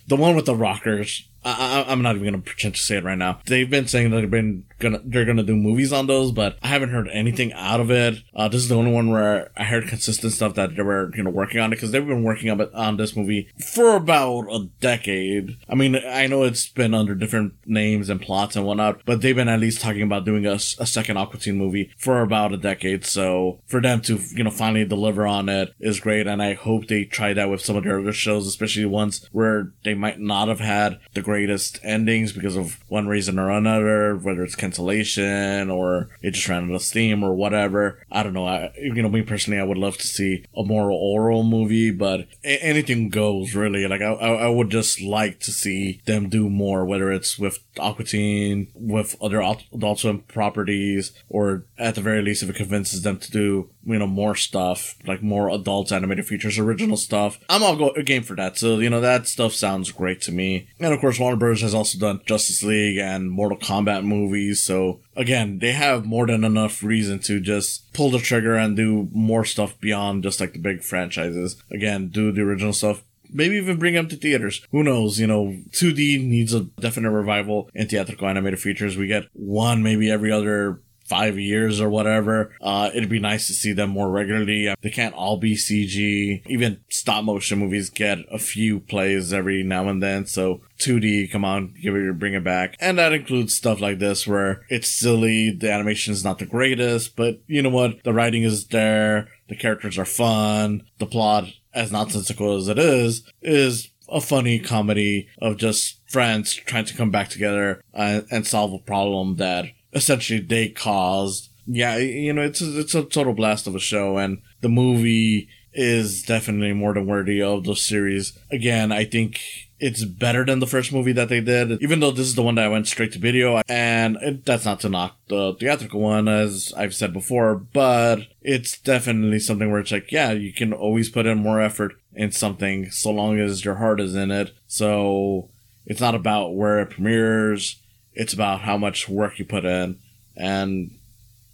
the 0.09 0.17
one 0.17 0.37
with 0.37 0.47
the 0.47 0.57
rockers. 0.57 1.29
I, 1.47 1.93
am 1.93 2.03
not 2.03 2.17
even 2.17 2.27
gonna 2.27 2.43
pretend 2.43 2.75
to 2.75 2.81
say 2.81 2.97
it 2.97 3.05
right 3.05 3.19
now. 3.19 3.41
They've 3.47 3.71
been 3.71 3.87
saying 3.87 4.11
that 4.11 4.21
they've 4.21 4.31
been 4.31 4.65
gonna 4.79 5.01
they're 5.05 5.25
gonna 5.25 5.43
do 5.43 5.57
movies 5.57 5.93
on 5.93 6.07
those, 6.07 6.33
but 6.33 6.59
I 6.63 6.69
haven't 6.69 6.91
heard 6.91 7.09
anything 7.13 7.53
out 7.53 7.81
of 7.81 7.91
it. 7.91 8.23
Uh, 8.35 8.49
this 8.49 8.63
is 8.63 8.69
the 8.69 8.77
only 8.77 8.93
one 8.93 9.11
where 9.11 9.51
I 9.57 9.65
heard 9.65 9.87
consistent 9.87 10.33
stuff 10.33 10.55
that 10.55 10.77
they 10.77 10.83
were 10.83 11.13
you 11.15 11.23
know 11.23 11.31
working 11.31 11.61
on 11.61 11.73
it 11.73 11.77
because 11.77 11.93
they've 11.93 12.07
been 12.07 12.25
working 12.25 12.51
on 12.51 12.61
it 12.61 12.75
on 12.75 12.97
this 12.97 13.17
movie 13.17 13.49
for 13.73 13.95
about 13.95 14.49
a 14.51 14.69
decade. 14.81 15.57
I 15.69 15.75
mean, 15.75 15.97
I 15.97 16.27
know 16.27 16.43
it's 16.43 16.69
been 16.69 16.95
under 16.95 17.15
different 17.15 17.55
names 17.65 18.09
and 18.09 18.21
plots 18.21 18.57
and 18.57 18.67
whatnot, 18.67 19.03
but 19.05 19.21
they've 19.21 19.37
been 19.37 19.49
at 19.49 19.61
least 19.61 19.81
talking 19.81 20.03
about 20.03 20.25
doing 20.25 20.47
a, 20.47 20.55
a 20.55 20.87
second 20.87 21.17
Aqua 21.17 21.39
Teen 21.39 21.57
movie 21.57 21.91
for 21.97 22.23
about 22.23 22.53
a 22.53 22.57
decade. 22.57 23.05
So 23.05 23.61
for 23.67 23.81
them 23.81 24.01
to 24.03 24.19
you 24.35 24.45
know 24.45 24.51
finally 24.51 24.85
deliver 24.85 25.27
on 25.27 25.49
it 25.49 25.75
is 25.79 26.01
great, 26.01 26.27
and 26.27 26.43
I 26.43 26.55
hope 26.55 26.89
they 26.89 27.05
try 27.05 27.33
that 27.35 27.51
with 27.51 27.61
some 27.61 27.77
of 27.77 27.85
their 27.85 28.01
other 28.01 28.13
shows, 28.13 28.47
especially 28.47 28.85
ones 28.85 29.29
where 29.33 29.73
they 29.85 29.95
might 29.95 30.19
not 30.19 30.49
have 30.49 30.61
had 30.61 30.99
the 31.15 31.23
great 31.23 31.36
greatest 31.37 31.79
endings 31.83 32.33
because 32.33 32.57
of 32.57 32.79
one 32.89 33.07
reason 33.07 33.39
or 33.39 33.51
another, 33.51 34.17
whether 34.17 34.43
it's 34.43 34.55
cancellation 34.55 35.69
or 35.69 36.09
it 36.23 36.31
just 36.31 36.49
ran 36.49 36.71
out 36.71 36.77
of 36.77 36.81
steam 36.81 37.23
or 37.23 37.35
whatever. 37.35 38.03
I 38.11 38.23
don't 38.23 38.33
know. 38.33 38.47
I, 38.47 38.73
you 38.79 39.03
know, 39.03 39.11
me 39.11 39.21
personally, 39.21 39.61
I 39.61 39.65
would 39.65 39.77
love 39.77 39.99
to 39.99 40.09
see 40.09 40.47
a 40.57 40.63
Moral 40.63 40.99
Orel 40.99 41.47
movie, 41.47 41.91
but 41.91 42.21
a- 42.43 42.65
anything 42.65 43.11
goes 43.11 43.55
really. 43.55 43.87
Like 43.87 44.01
I, 44.01 44.13
I 44.13 44.49
would 44.49 44.71
just 44.71 45.03
like 45.03 45.39
to 45.41 45.53
see 45.53 46.01
them 46.07 46.31
do 46.31 46.49
more, 46.49 46.87
whether 46.87 47.13
it's 47.13 47.39
with 47.39 47.59
Aqua 47.79 48.07
Teen, 48.07 48.69
with 48.75 49.15
other 49.21 49.43
Adult 49.43 49.99
Swim 49.99 50.21
properties, 50.21 51.13
or 51.29 51.67
at 51.77 51.97
the 51.97 52.01
very 52.01 52.23
least, 52.23 52.43
if 52.43 52.49
it 52.49 52.57
convinces 52.57 53.03
them 53.03 53.19
to 53.19 53.31
do 53.31 53.71
you 53.87 53.99
know 53.99 54.07
more 54.07 54.35
stuff 54.35 54.97
like 55.07 55.23
more 55.23 55.49
adult 55.49 55.93
animated 55.93 56.27
features 56.27 56.59
original 56.59 56.97
stuff 56.97 57.39
i'm 57.49 57.63
all 57.63 57.77
go- 57.77 58.03
game 58.03 58.23
for 58.23 58.35
that 58.35 58.59
so 58.59 58.79
you 58.79 58.91
know 58.91 59.01
that 59.01 59.27
stuff 59.27 59.53
sounds 59.53 59.93
great 59.93 60.21
to 60.21 60.33
me 60.33 60.69
and 60.81 60.93
of 60.93 61.01
course 61.01 61.19
warner 61.19 61.37
bros 61.37 61.61
has 61.61 61.75
also 61.75 61.99
done 61.99 62.21
justice 62.27 62.63
league 62.63 62.99
and 62.99 63.31
mortal 63.31 63.59
kombat 63.59 64.05
movies 64.05 64.63
so 64.63 65.01
again 65.15 65.59
they 65.61 65.73
have 65.73 66.05
more 66.05 66.27
than 66.27 66.45
enough 66.45 66.83
reason 66.83 67.19
to 67.19 67.41
just 67.41 67.93
pull 67.93 68.11
the 68.11 68.19
trigger 68.19 68.57
and 68.57 68.77
do 68.77 69.09
more 69.13 69.45
stuff 69.45 69.79
beyond 69.81 70.23
just 70.23 70.41
like 70.41 70.53
the 70.53 70.59
big 70.59 70.83
franchises 70.83 71.63
again 71.71 72.09
do 72.09 72.33
the 72.33 72.43
original 72.43 72.73
stuff 72.73 73.03
maybe 73.33 73.57
even 73.57 73.79
bring 73.79 73.95
them 73.95 74.09
to 74.09 74.17
theaters. 74.17 74.65
Who 74.71 74.83
knows? 74.83 75.19
You 75.19 75.27
know, 75.27 75.57
2D 75.71 76.25
needs 76.25 76.55
a 76.55 76.61
definite 76.61 77.11
revival 77.11 77.71
in 77.75 77.89
theatrical 77.89 78.29
animated 78.29 78.61
features. 78.61 78.97
We 78.97 79.07
get 79.07 79.25
one 79.33 79.83
maybe 79.83 80.11
every 80.11 80.33
other 80.33 80.81
five 81.09 81.39
years 81.39 81.81
or 81.81 81.89
whatever. 81.89 82.53
Uh, 82.61 82.91
it'd 82.95 83.09
be 83.09 83.19
nice 83.19 83.47
to 83.47 83.53
see 83.53 83.73
them 83.73 83.91
more 83.91 84.11
regularly. 84.11 84.75
They 84.81 84.91
can't 84.91 85.15
all 85.15 85.37
be 85.37 85.55
CG. 85.55 86.43
Even 86.47 86.81
stop 86.89 87.25
motion 87.25 87.59
movies 87.59 87.91
get 87.91 88.19
a 88.31 88.39
few 88.39 88.81
plays 88.81 89.33
every 89.33 89.63
now 89.63 89.89
and 89.89 90.03
then. 90.03 90.27
So 90.27 90.61
2D, 90.79 91.31
come 91.31 91.45
on, 91.45 91.75
give 91.81 91.95
it, 91.95 92.19
bring 92.19 92.35
it 92.35 92.45
back. 92.45 92.77
And 92.81 92.99
that 92.99 93.13
includes 93.13 93.55
stuff 93.55 93.81
like 93.81 93.99
this 93.99 94.27
where 94.27 94.63
it's 94.69 94.89
silly. 94.89 95.51
The 95.51 95.71
animation 95.71 96.13
is 96.13 96.25
not 96.25 96.39
the 96.39 96.47
greatest, 96.47 97.17
but 97.17 97.41
you 97.47 97.63
know 97.63 97.71
what? 97.71 98.03
The 98.05 98.13
writing 98.13 98.43
is 98.43 98.67
there. 98.67 99.29
The 99.49 99.57
characters 99.57 99.99
are 99.99 100.05
fun. 100.05 100.83
The 100.99 101.07
plot, 101.07 101.45
as 101.73 101.93
nonsensical 101.93 102.57
as 102.57 102.69
it 102.69 102.79
is, 102.79 103.23
is 103.43 103.91
a 104.09 104.21
funny 104.21 104.59
comedy 104.59 105.29
of 105.41 105.57
just 105.57 106.01
friends 106.09 106.55
trying 106.55 106.85
to 106.85 106.95
come 106.95 107.11
back 107.11 107.29
together 107.29 107.83
and, 107.93 108.27
and 108.31 108.47
solve 108.47 108.73
a 108.73 108.79
problem 108.79 109.37
that 109.37 109.67
essentially 109.97 110.39
they 110.39 110.69
caused. 110.69 111.51
Yeah, 111.67 111.97
you 111.97 112.33
know, 112.33 112.43
it's 112.43 112.61
a, 112.61 112.79
it's 112.79 112.95
a 112.95 113.03
total 113.03 113.33
blast 113.33 113.67
of 113.67 113.75
a 113.75 113.81
show, 113.81 114.19
and 114.19 114.41
the 114.61 114.69
movie 114.69 115.49
is 115.73 116.23
definitely 116.23 116.73
more 116.73 116.95
than 116.95 117.07
worthy 117.07 117.43
of 117.43 117.65
the 117.65 117.75
series. 117.75 118.39
Again, 118.53 118.93
I 118.93 119.05
think 119.05 119.41
it's 119.79 120.05
better 120.05 120.45
than 120.45 120.61
the 120.61 120.67
first 120.67 120.93
movie 120.93 121.13
that 121.13 121.29
they 121.29 121.41
did, 121.41 121.83
even 121.83 122.01
though 122.01 122.11
this 122.11 122.27
is 122.27 122.35
the 122.35 122.43
one 122.43 122.55
that 122.55 122.65
I 122.65 122.69
went 122.69 122.87
straight 122.87 123.13
to 123.13 123.19
video. 123.19 123.61
And 123.69 124.17
it, 124.23 124.45
that's 124.45 124.65
not 124.65 124.81
to 124.81 124.89
knock 124.89 125.17
the 125.29 125.55
theatrical 125.59 126.01
one, 126.01 126.29
as 126.29 126.73
I've 126.77 126.95
said 126.95 127.13
before, 127.13 127.57
but 127.57 128.21
it's 128.41 128.79
definitely 128.79 129.39
something 129.39 129.71
where 129.71 129.81
it's 129.81 129.93
like, 129.93 130.13
yeah, 130.13 130.33
you 130.33 130.53
can 130.53 130.73
always 130.73 131.11
put 131.11 131.27
in 131.27 131.39
more 131.39 131.61
effort 131.61 131.95
in 132.15 132.33
something 132.33 132.91
so 132.91 133.11
long 133.11 133.39
as 133.39 133.65
your 133.65 133.75
heart 133.75 134.01
is 134.01 134.15
in 134.15 134.31
it. 134.31 134.53
So 134.67 135.51
it's 135.85 136.01
not 136.01 136.15
about 136.15 136.55
where 136.55 136.81
it 136.81 136.91
premieres. 136.91 137.81
It's 138.17 138.33
about 138.33 138.63
how 138.63 138.77
much 138.77 139.09
work 139.09 139.39
you 139.39 139.45
put 139.45 139.65
in. 139.65 139.99
And 140.37 140.99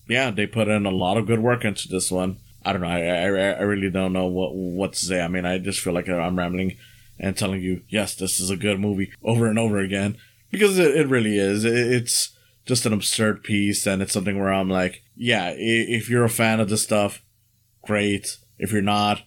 yeah, 0.09 0.31
they 0.31 0.47
put 0.47 0.69
in 0.69 0.87
a 0.87 0.91
lot 0.91 1.17
of 1.17 1.27
good 1.27 1.41
work 1.41 1.65
into 1.65 1.89
this 1.89 2.11
one. 2.11 2.39
I 2.65 2.73
don't 2.73 2.83
know. 2.83 2.89
I, 2.89 3.01
I, 3.01 3.27
I 3.27 3.63
really 3.63 3.91
don't 3.91 4.13
know 4.13 4.27
what 4.27 4.55
what 4.55 4.93
to 4.95 5.05
say. 5.05 5.21
I 5.21 5.29
mean, 5.29 5.45
I 5.45 5.59
just 5.59 5.81
feel 5.81 5.93
like 5.93 6.09
I'm 6.09 6.39
rambling 6.39 6.77
and 7.19 7.37
telling 7.37 7.61
you, 7.61 7.83
yes, 7.89 8.15
this 8.15 8.41
is 8.41 8.51
a 8.51 8.57
good 8.57 8.81
movie 8.81 9.13
over 9.23 9.47
and 9.47 9.59
over 9.59 9.79
again 9.79 10.17
because 10.51 10.79
it, 10.79 10.97
it 10.97 11.09
really 11.09 11.39
is. 11.39 11.65
It, 11.65 11.75
it's 11.75 12.37
just 12.65 12.87
an 12.87 12.93
absurd 12.93 13.43
piece, 13.43 13.87
and 13.87 14.01
it's 14.01 14.13
something 14.13 14.39
where 14.39 14.53
I'm 14.53 14.71
like, 14.71 15.03
yeah, 15.17 15.53
if 15.57 16.09
you're 16.09 16.25
a 16.25 16.31
fan 16.31 16.61
of 16.61 16.69
this 16.69 16.83
stuff, 16.83 17.23
great. 17.83 18.37
If 18.59 18.71
you're 18.71 18.83
not, 18.83 19.23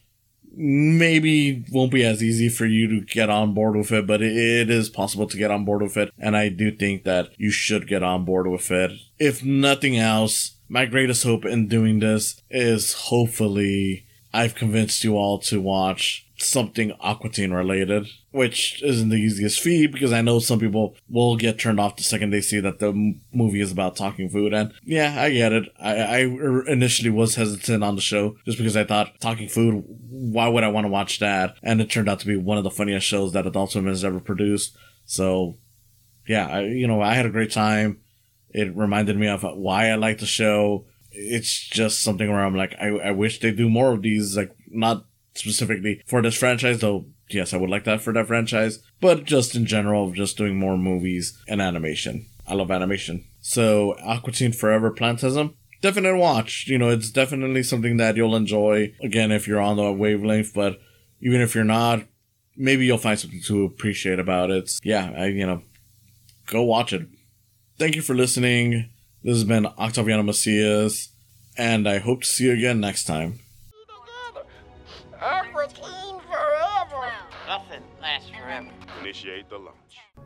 maybe 0.56 1.66
won't 1.72 1.92
be 1.92 2.04
as 2.04 2.24
easy 2.24 2.50
for 2.50 2.66
you 2.66 2.88
to 2.88 3.06
get 3.06 3.30
on 3.30 3.54
board 3.54 3.76
with 3.76 3.92
it, 3.92 4.08
but 4.08 4.22
it 4.22 4.70
is 4.70 4.90
possible 4.90 5.28
to 5.28 5.38
get 5.38 5.52
on 5.52 5.66
board 5.66 5.82
with 5.82 5.98
it. 5.98 6.14
And 6.20 6.36
I 6.36 6.50
do 6.50 6.72
think 6.72 7.04
that 7.04 7.30
you 7.38 7.52
should 7.52 7.88
get 7.88 8.04
on 8.04 8.26
board 8.26 8.48
with 8.48 8.72
it. 8.72 8.92
If 9.20 9.44
nothing 9.44 9.98
else, 9.98 10.52
my 10.68 10.86
greatest 10.86 11.24
hope 11.24 11.46
in 11.46 11.68
doing 11.68 12.00
this 12.00 12.42
is 12.50 12.94
hopefully 12.94 14.06
I've 14.34 14.56
convinced 14.56 15.04
you 15.04 15.18
all 15.18 15.40
to 15.40 15.62
watch 15.62 16.25
something 16.38 16.92
Aqua 17.00 17.30
Teen 17.30 17.52
related, 17.52 18.08
which 18.32 18.82
isn't 18.84 19.10
the 19.10 19.16
easiest 19.16 19.60
feat 19.60 19.92
because 19.92 20.12
I 20.12 20.22
know 20.22 20.40
some 20.40 20.60
people 20.60 20.96
will 21.10 21.38
get 21.38 21.58
turned 21.58 21.80
off 21.80 21.96
the 21.96 22.04
second 22.04 22.32
they 22.32 22.42
see 22.42 22.60
that 22.60 22.80
the 22.80 22.90
m- 22.90 23.22
movie 23.34 23.62
is 23.62 23.72
about 23.72 23.96
talking 23.96 24.30
food. 24.30 24.54
And 24.54 24.74
yeah, 24.84 25.16
I 25.18 25.32
get 25.32 25.54
it. 25.54 25.70
I, 25.80 25.96
I 25.96 26.18
initially 26.68 27.10
was 27.10 27.36
hesitant 27.36 27.84
on 27.84 27.96
the 27.96 28.02
show 28.02 28.36
just 28.46 28.58
because 28.58 28.76
I 28.76 28.84
thought 28.84 29.20
talking 29.22 29.48
food, 29.48 29.84
why 30.10 30.48
would 30.48 30.64
I 30.64 30.70
want 30.70 30.86
to 30.86 30.92
watch 30.92 31.20
that? 31.20 31.56
And 31.64 31.80
it 31.80 31.90
turned 31.90 32.10
out 32.10 32.20
to 32.20 32.28
be 32.28 32.36
one 32.36 32.58
of 32.58 32.64
the 32.64 32.72
funniest 32.72 33.08
shows 33.08 33.32
that 33.34 33.48
Adult 33.48 33.72
Swim 33.72 33.88
has 33.88 34.04
ever 34.04 34.20
produced. 34.20 34.76
So 35.06 35.56
yeah, 36.28 36.48
I, 36.48 36.62
you 36.64 36.88
know, 36.88 37.02
I 37.02 37.14
had 37.14 37.26
a 37.26 37.32
great 37.32 37.52
time. 37.52 38.02
It 38.50 38.76
reminded 38.76 39.18
me 39.18 39.28
of 39.28 39.44
why 39.44 39.90
I 39.90 39.96
like 39.96 40.20
the 40.20 40.26
show. 40.26 40.86
It's 41.12 41.66
just 41.68 42.02
something 42.02 42.30
where 42.30 42.44
I'm 42.44 42.56
like, 42.56 42.76
I, 42.80 42.88
I 42.88 43.12
wish 43.12 43.40
they 43.40 43.52
do 43.52 43.70
more 43.70 43.94
of 43.94 44.02
these, 44.02 44.36
like 44.36 44.54
not 44.68 45.06
specifically 45.36 46.02
for 46.06 46.22
this 46.22 46.38
franchise, 46.38 46.80
though 46.80 47.06
yes, 47.30 47.54
I 47.54 47.58
would 47.58 47.70
like 47.70 47.84
that 47.86 48.02
for 48.02 48.14
that 48.14 48.28
franchise, 48.28 48.80
but 49.02 49.26
just 49.26 49.56
in 49.56 49.66
general, 49.66 50.12
just 50.12 50.38
doing 50.38 50.58
more 50.58 50.78
movies 50.78 51.38
and 51.48 51.62
animation. 51.62 52.28
I 52.48 52.54
love 52.54 52.72
animation. 52.72 53.26
So, 53.42 53.96
Aqua 54.04 54.34
Teen 54.34 54.52
Forever 54.52 54.92
Plantasm, 54.92 55.56
definite 55.82 56.18
watch. 56.18 56.68
You 56.68 56.78
know, 56.78 56.90
it's 56.90 57.10
definitely 57.10 57.64
something 57.64 57.98
that 57.98 58.16
you'll 58.16 58.36
enjoy. 58.36 58.94
Again, 59.02 59.32
if 59.32 59.48
you're 59.48 59.62
on 59.62 59.78
the 59.78 59.92
wavelength, 59.92 60.54
but 60.54 60.80
even 61.22 61.42
if 61.42 61.56
you're 61.56 61.64
not, 61.64 62.04
maybe 62.56 62.86
you'll 62.86 62.98
find 62.98 63.20
something 63.20 63.42
to 63.48 63.66
appreciate 63.66 64.20
about 64.20 64.52
it. 64.52 64.72
Yeah, 64.84 65.12
I, 65.18 65.28
you 65.28 65.46
know, 65.46 65.64
go 66.48 66.64
watch 66.64 66.94
it. 66.94 67.08
Thank 67.78 67.96
you 67.96 68.02
for 68.02 68.16
listening. 68.16 68.90
This 69.24 69.36
has 69.36 69.44
been 69.44 69.66
Octaviano 69.66 70.24
Macias, 70.24 71.10
and 71.58 71.90
I 71.90 71.98
hope 71.98 72.22
to 72.22 72.28
see 72.28 72.46
you 72.46 72.54
again 72.54 72.80
next 72.80 73.06
time. 73.06 73.40
Initiate 79.16 79.50
the 79.50 79.58
launch. 79.58 79.76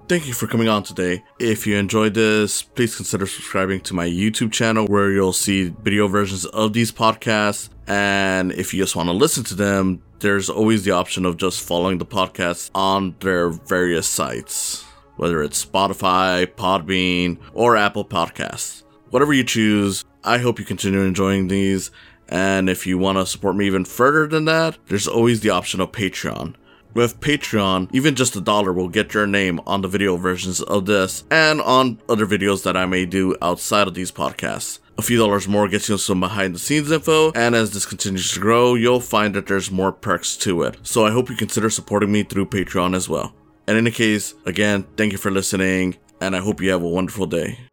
Thank 0.08 0.28
you 0.28 0.34
for 0.34 0.48
coming 0.48 0.68
on 0.68 0.82
today. 0.82 1.24
If 1.40 1.68
you 1.68 1.76
enjoyed 1.76 2.16
this, 2.16 2.64
please 2.64 2.96
consider 2.96 3.28
subscribing 3.28 3.82
to 3.82 3.94
my 3.94 4.08
YouTube 4.08 4.52
channel 4.52 4.88
where 4.88 5.12
you'll 5.12 5.32
see 5.34 5.70
video 5.84 6.08
versions 6.08 6.46
of 6.46 6.74
these 6.74 6.92
podcasts. 6.92 7.70
And 7.86 8.52
if 8.52 8.74
you 8.74 8.82
just 8.82 8.96
want 8.96 9.08
to 9.08 9.14
listen 9.14 9.44
to 9.46 9.56
them, 9.56 10.02
there's 10.20 10.50
always 10.50 10.86
the 10.86 10.92
option 10.92 11.26
of 11.26 11.38
just 11.38 11.62
following 11.62 12.00
the 12.00 12.06
podcast 12.06 12.72
on 12.74 13.16
their 13.20 13.50
various 13.50 14.08
sites, 14.08 14.84
whether 15.18 15.44
it's 15.44 15.64
Spotify, 15.64 16.48
Podbean, 16.48 17.38
or 17.54 17.78
Apple 17.78 18.06
Podcasts. 18.06 18.84
Whatever 19.12 19.34
you 19.34 19.44
choose, 19.44 20.04
I 20.24 20.40
hope 20.40 20.58
you 20.58 20.66
continue 20.66 21.02
enjoying 21.02 21.48
these 21.48 21.92
And 22.32 22.70
if 22.70 22.86
you 22.86 22.98
want 22.98 23.18
to 23.18 23.26
support 23.26 23.56
me 23.56 23.66
even 23.66 23.86
further 23.86 24.28
than 24.28 24.46
that, 24.46 24.78
there's 24.88 25.08
always 25.08 25.42
the 25.42 25.50
option 25.50 25.82
of 25.82 25.92
Patreon. 25.92 26.56
With 26.94 27.20
Patreon, 27.20 27.90
even 27.94 28.16
just 28.16 28.36
a 28.36 28.42
dollar 28.42 28.74
will 28.74 28.90
get 28.90 29.14
your 29.14 29.28
name 29.28 29.60
on 29.68 29.82
the 29.82 29.88
video 29.88 30.18
versions 30.18 30.60
of 30.62 30.86
this 30.88 31.24
and 31.30 31.62
on 31.62 32.02
other 32.10 32.26
videos 32.26 32.64
that 32.64 32.76
I 32.76 32.86
may 32.88 33.06
do 33.06 33.36
outside 33.42 33.88
of 33.88 33.94
these 33.94 34.12
podcasts. 34.12 34.80
A 34.98 35.02
few 35.02 35.18
dollars 35.18 35.48
more 35.48 35.68
gets 35.68 35.88
you 35.88 35.98
some 35.98 36.20
behind 36.20 36.56
the 36.56 36.60
scenes 36.60 36.92
info, 36.92 37.32
and 37.32 37.56
as 37.56 37.72
this 37.72 37.86
continues 37.86 38.34
to 38.34 38.40
grow, 38.40 38.76
you'll 38.76 39.00
find 39.00 39.34
that 39.36 39.48
there's 39.48 39.72
more 39.72 39.92
perks 39.94 40.36
to 40.38 40.64
it. 40.64 40.78
So 40.84 41.06
I 41.06 41.12
hope 41.12 41.30
you 41.30 41.36
consider 41.36 41.70
supporting 41.70 42.12
me 42.12 42.24
through 42.24 42.48
Patreon 42.48 42.96
as 42.96 43.08
well. 43.08 43.34
And 43.68 43.78
In 43.78 43.86
any 43.86 43.92
case, 43.92 44.34
again, 44.46 44.86
thank 44.98 45.12
you 45.12 45.18
for 45.18 45.32
listening, 45.32 45.96
and 46.20 46.36
I 46.36 46.40
hope 46.40 46.60
you 46.60 46.72
have 46.72 46.82
a 46.82 46.90
wonderful 46.90 47.28
day. 47.28 47.70